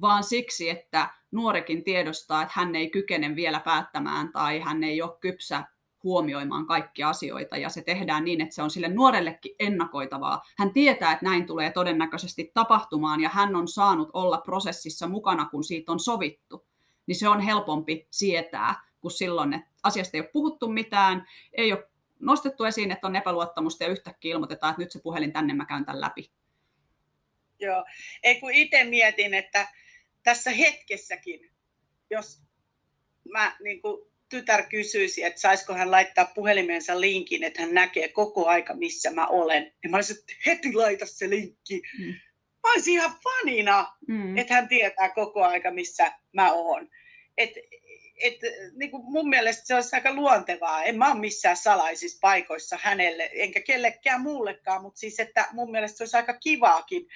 vaan 0.00 0.24
siksi, 0.24 0.70
että 0.70 1.10
nuorikin 1.30 1.84
tiedostaa, 1.84 2.42
että 2.42 2.54
hän 2.56 2.74
ei 2.74 2.90
kykene 2.90 3.36
vielä 3.36 3.60
päättämään 3.60 4.32
tai 4.32 4.60
hän 4.60 4.84
ei 4.84 5.02
ole 5.02 5.18
kypsä 5.20 5.64
huomioimaan 6.04 6.66
kaikkia 6.66 7.08
asioita 7.08 7.56
ja 7.56 7.68
se 7.68 7.82
tehdään 7.82 8.24
niin, 8.24 8.40
että 8.40 8.54
se 8.54 8.62
on 8.62 8.70
sille 8.70 8.88
nuorellekin 8.88 9.54
ennakoitavaa. 9.58 10.42
Hän 10.58 10.72
tietää, 10.72 11.12
että 11.12 11.24
näin 11.24 11.46
tulee 11.46 11.70
todennäköisesti 11.70 12.50
tapahtumaan 12.54 13.20
ja 13.20 13.28
hän 13.28 13.56
on 13.56 13.68
saanut 13.68 14.10
olla 14.12 14.38
prosessissa 14.38 15.08
mukana, 15.08 15.46
kun 15.46 15.64
siitä 15.64 15.92
on 15.92 16.00
sovittu. 16.00 16.66
Niin 17.06 17.16
se 17.16 17.28
on 17.28 17.40
helpompi 17.40 18.06
sietää 18.10 18.74
kuin 19.00 19.12
silloin, 19.12 19.54
että 19.54 19.70
asiasta 19.82 20.16
ei 20.16 20.20
ole 20.20 20.30
puhuttu 20.32 20.68
mitään, 20.68 21.26
ei 21.52 21.72
ole 21.72 21.88
nostettu 22.18 22.64
esiin, 22.64 22.90
että 22.90 23.06
on 23.06 23.16
epäluottamusta 23.16 23.84
ja 23.84 23.90
yhtäkkiä 23.90 24.32
ilmoitetaan, 24.32 24.70
että 24.70 24.82
nyt 24.82 24.92
se 24.92 25.00
puhelin 25.02 25.32
tänne 25.32 25.54
mä 25.54 25.66
käyn 25.66 25.84
tämän 25.84 26.00
läpi. 26.00 26.30
Joo, 27.60 27.84
ei 28.22 28.40
kun 28.40 28.52
itse 28.52 28.84
mietin, 28.84 29.34
että 29.34 29.68
tässä 30.22 30.50
hetkessäkin, 30.50 31.50
jos 32.10 32.42
mä 33.32 33.56
niin 33.60 33.82
kuin, 33.82 34.07
tytär 34.28 34.62
kysyisi, 34.68 35.24
että 35.24 35.40
saisiko 35.40 35.74
hän 35.74 35.90
laittaa 35.90 36.32
puhelimensa 36.34 37.00
linkin, 37.00 37.44
että 37.44 37.62
hän 37.62 37.74
näkee 37.74 38.08
koko 38.08 38.46
aika, 38.46 38.74
missä 38.74 39.10
mä 39.10 39.26
olen. 39.26 39.72
Ja 39.82 39.90
mä 39.90 39.96
olisin, 39.96 40.16
että 40.18 40.32
heti 40.46 40.72
laita 40.72 41.06
se 41.06 41.30
linkki. 41.30 41.82
Mm. 41.98 42.14
Mä 42.62 42.72
olisin 42.72 42.94
ihan 42.94 43.16
fanina, 43.24 43.96
mm. 44.08 44.36
että 44.36 44.54
hän 44.54 44.68
tietää 44.68 45.08
koko 45.08 45.44
aika, 45.44 45.70
missä 45.70 46.12
mä 46.32 46.52
oon. 46.52 46.88
Et, 47.36 47.50
et, 48.18 48.34
niin 48.76 48.90
kuin 48.90 49.02
mun 49.04 49.28
mielestä 49.28 49.66
se 49.66 49.74
olisi 49.74 49.96
aika 49.96 50.14
luontevaa. 50.14 50.84
En 50.84 50.98
mä 50.98 51.12
ole 51.12 51.20
missään 51.20 51.56
salaisissa 51.56 52.18
paikoissa 52.20 52.78
hänelle, 52.82 53.30
enkä 53.32 53.60
kellekään 53.60 54.20
muullekaan, 54.20 54.82
mutta 54.82 55.00
siis, 55.00 55.20
että 55.20 55.48
mun 55.52 55.70
mielestä 55.70 55.96
se 55.96 56.02
olisi 56.02 56.16
aika 56.16 56.38
kivaakin 56.38 57.06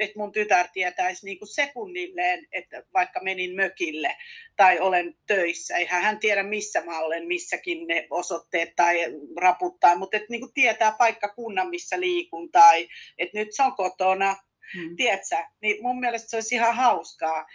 että 0.00 0.18
mun 0.18 0.32
tytär 0.32 0.68
tietäisi 0.72 1.26
niin 1.26 1.38
kuin 1.38 1.48
sekunnilleen, 1.48 2.46
että 2.52 2.82
vaikka 2.94 3.20
menin 3.22 3.56
mökille 3.56 4.16
tai 4.56 4.78
olen 4.78 5.14
töissä. 5.26 5.76
Eihän 5.76 6.02
hän 6.02 6.18
tiedä, 6.18 6.42
missä 6.42 6.80
mä 6.80 7.00
olen, 7.00 7.26
missäkin 7.26 7.86
ne 7.86 8.06
osoitteet 8.10 8.76
tai 8.76 8.98
raputtaa, 9.40 9.96
mutta 9.96 10.16
että 10.16 10.26
niin 10.30 10.40
kuin 10.40 10.52
tietää 10.54 10.94
paikkakunnan, 10.98 11.70
missä 11.70 12.00
liikun 12.00 12.50
tai 12.50 12.88
että 13.18 13.38
nyt 13.38 13.48
se 13.50 13.62
on 13.62 13.74
kotona, 13.74 14.36
hmm. 14.74 14.96
tiedätkö? 14.96 15.36
Niin 15.62 15.82
mun 15.82 16.00
mielestä 16.00 16.28
se 16.28 16.36
olisi 16.36 16.54
ihan 16.54 16.76
hauskaa 16.76 17.46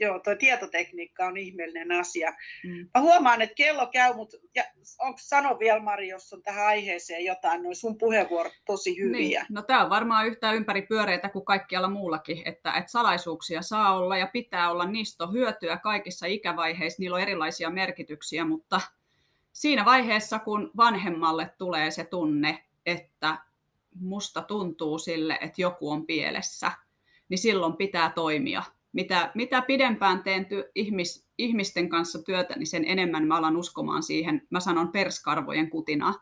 joo, 0.00 0.18
tuo 0.18 0.34
tietotekniikka 0.34 1.26
on 1.26 1.36
ihmeellinen 1.36 1.92
asia. 1.92 2.34
Mm. 2.64 2.88
Mä 2.94 3.00
huomaan, 3.00 3.42
että 3.42 3.54
kello 3.54 3.86
käy, 3.86 4.14
mutta 4.14 4.36
onko 4.98 5.18
sano 5.22 5.58
vielä 5.58 5.80
Mari, 5.80 6.08
jos 6.08 6.32
on 6.32 6.42
tähän 6.42 6.66
aiheeseen 6.66 7.24
jotain, 7.24 7.62
noin 7.62 7.76
sun 7.76 7.98
puheenvuorot 7.98 8.52
tosi 8.66 8.98
hyviä. 8.98 9.40
Niin. 9.40 9.54
No 9.54 9.62
tämä 9.62 9.84
on 9.84 9.90
varmaan 9.90 10.26
yhtä 10.26 10.52
ympäri 10.52 10.82
pyöreitä 10.82 11.28
kuin 11.28 11.44
kaikkialla 11.44 11.88
muullakin, 11.88 12.42
että, 12.44 12.72
että 12.72 12.90
salaisuuksia 12.90 13.62
saa 13.62 13.96
olla 13.96 14.16
ja 14.16 14.26
pitää 14.26 14.70
olla, 14.70 14.86
niistä 14.86 15.24
on 15.24 15.32
hyötyä 15.32 15.76
kaikissa 15.76 16.26
ikävaiheissa, 16.26 17.00
niillä 17.00 17.14
on 17.14 17.22
erilaisia 17.22 17.70
merkityksiä, 17.70 18.44
mutta 18.44 18.80
siinä 19.52 19.84
vaiheessa, 19.84 20.38
kun 20.38 20.70
vanhemmalle 20.76 21.50
tulee 21.58 21.90
se 21.90 22.04
tunne, 22.04 22.64
että 22.86 23.38
musta 24.00 24.42
tuntuu 24.42 24.98
sille, 24.98 25.38
että 25.40 25.62
joku 25.62 25.90
on 25.90 26.06
pielessä, 26.06 26.72
niin 27.28 27.38
silloin 27.38 27.76
pitää 27.76 28.10
toimia 28.10 28.62
mitä, 28.92 29.30
mitä 29.34 29.62
pidempään 29.62 30.22
teen 30.22 30.46
ty- 30.46 30.70
ihmis, 30.74 31.26
ihmisten 31.38 31.88
kanssa 31.88 32.22
työtä, 32.22 32.54
niin 32.56 32.66
sen 32.66 32.84
enemmän 32.84 33.26
mä 33.26 33.36
alan 33.36 33.56
uskomaan 33.56 34.02
siihen, 34.02 34.46
mä 34.50 34.60
sanon 34.60 34.92
perskarvojen 34.92 35.70
kutina. 35.70 36.14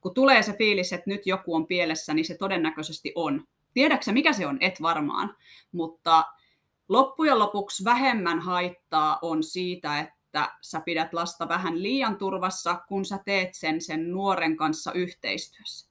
Kun 0.00 0.14
tulee 0.14 0.42
se 0.42 0.52
fiilis, 0.52 0.92
että 0.92 1.10
nyt 1.10 1.26
joku 1.26 1.54
on 1.54 1.66
pielessä, 1.66 2.14
niin 2.14 2.24
se 2.24 2.36
todennäköisesti 2.36 3.12
on. 3.14 3.44
Tiedäksä, 3.74 4.12
mikä 4.12 4.32
se 4.32 4.46
on? 4.46 4.58
Et 4.60 4.82
varmaan. 4.82 5.36
Mutta 5.72 6.24
loppujen 6.88 7.38
lopuksi 7.38 7.84
vähemmän 7.84 8.40
haittaa 8.40 9.18
on 9.22 9.42
siitä, 9.42 10.00
että 10.00 10.56
sä 10.60 10.80
pidät 10.80 11.14
lasta 11.14 11.48
vähän 11.48 11.82
liian 11.82 12.16
turvassa, 12.16 12.80
kun 12.88 13.04
sä 13.04 13.18
teet 13.24 13.54
sen 13.54 13.80
sen 13.80 14.12
nuoren 14.12 14.56
kanssa 14.56 14.92
yhteistyössä. 14.92 15.90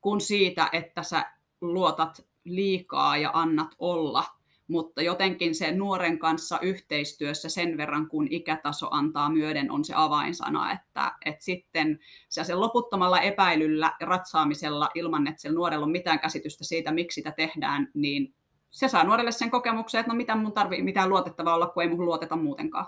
Kun 0.00 0.20
siitä, 0.20 0.68
että 0.72 1.02
sä 1.02 1.32
luotat 1.60 2.26
liikaa 2.44 3.16
ja 3.16 3.30
annat 3.34 3.74
olla– 3.78 4.24
mutta 4.70 5.02
jotenkin 5.02 5.54
se 5.54 5.72
nuoren 5.72 6.18
kanssa 6.18 6.58
yhteistyössä 6.62 7.48
sen 7.48 7.76
verran, 7.76 8.08
kun 8.08 8.26
ikätaso 8.30 8.88
antaa 8.90 9.30
myöden, 9.30 9.70
on 9.70 9.84
se 9.84 9.92
avainsana, 9.96 10.72
että, 10.72 11.12
että 11.24 11.44
sitten 11.44 11.98
se 12.28 12.54
loputtomalla 12.54 13.20
epäilyllä 13.20 13.92
ja 14.00 14.06
ratsaamisella 14.06 14.90
ilman, 14.94 15.26
että 15.26 15.42
sillä 15.42 15.54
nuorella 15.54 15.86
on 15.86 15.92
mitään 15.92 16.20
käsitystä 16.20 16.64
siitä, 16.64 16.92
miksi 16.92 17.14
sitä 17.14 17.32
tehdään, 17.32 17.88
niin 17.94 18.34
se 18.70 18.88
saa 18.88 19.04
nuorelle 19.04 19.32
sen 19.32 19.50
kokemuksen, 19.50 20.00
että 20.00 20.12
no 20.12 20.16
mitä 20.16 20.36
mun 20.36 20.52
tarvii 20.52 20.82
mitään 20.82 21.08
luotettavaa 21.08 21.54
olla, 21.54 21.66
kun 21.66 21.82
ei 21.82 21.88
mun 21.88 22.04
luoteta 22.04 22.36
muutenkaan. 22.36 22.86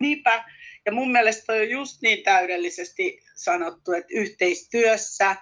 Niinpä, 0.00 0.44
ja 0.86 0.92
mun 0.92 1.12
mielestä 1.12 1.52
on 1.52 1.70
just 1.70 2.02
niin 2.02 2.22
täydellisesti 2.22 3.20
sanottu, 3.34 3.92
että 3.92 4.14
yhteistyössä 4.14 5.36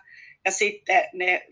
ja 0.45 0.51
sitten 0.51 1.09
ne 1.13 1.47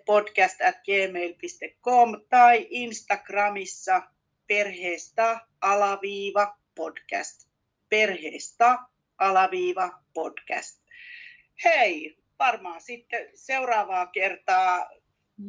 podcast.gmail.com 0.05 2.21
tai 2.29 2.67
Instagramissa 2.69 4.01
perheestä 4.47 5.39
alaviiva 5.61 6.57
podcast. 6.75 7.49
Perheestä 7.89 8.79
alaviiva 9.17 9.89
podcast. 10.13 10.81
Hei, 11.63 12.17
varmaan 12.39 12.81
sitten 12.81 13.29
seuraavaa 13.35 14.07
kertaa 14.07 14.89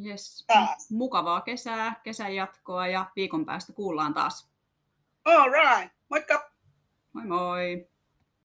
yes. 0.06 0.44
taas. 0.46 0.90
Mukavaa 0.90 1.40
kesää, 1.40 2.00
kesän 2.02 2.34
jatkoa 2.34 2.86
ja 2.86 3.10
viikon 3.16 3.46
päästä 3.46 3.72
kuullaan 3.72 4.14
taas. 4.14 4.50
All 5.24 5.50
right. 5.50 5.94
Moikka! 6.08 6.52
Moi 7.12 7.26
moi! 7.26 7.91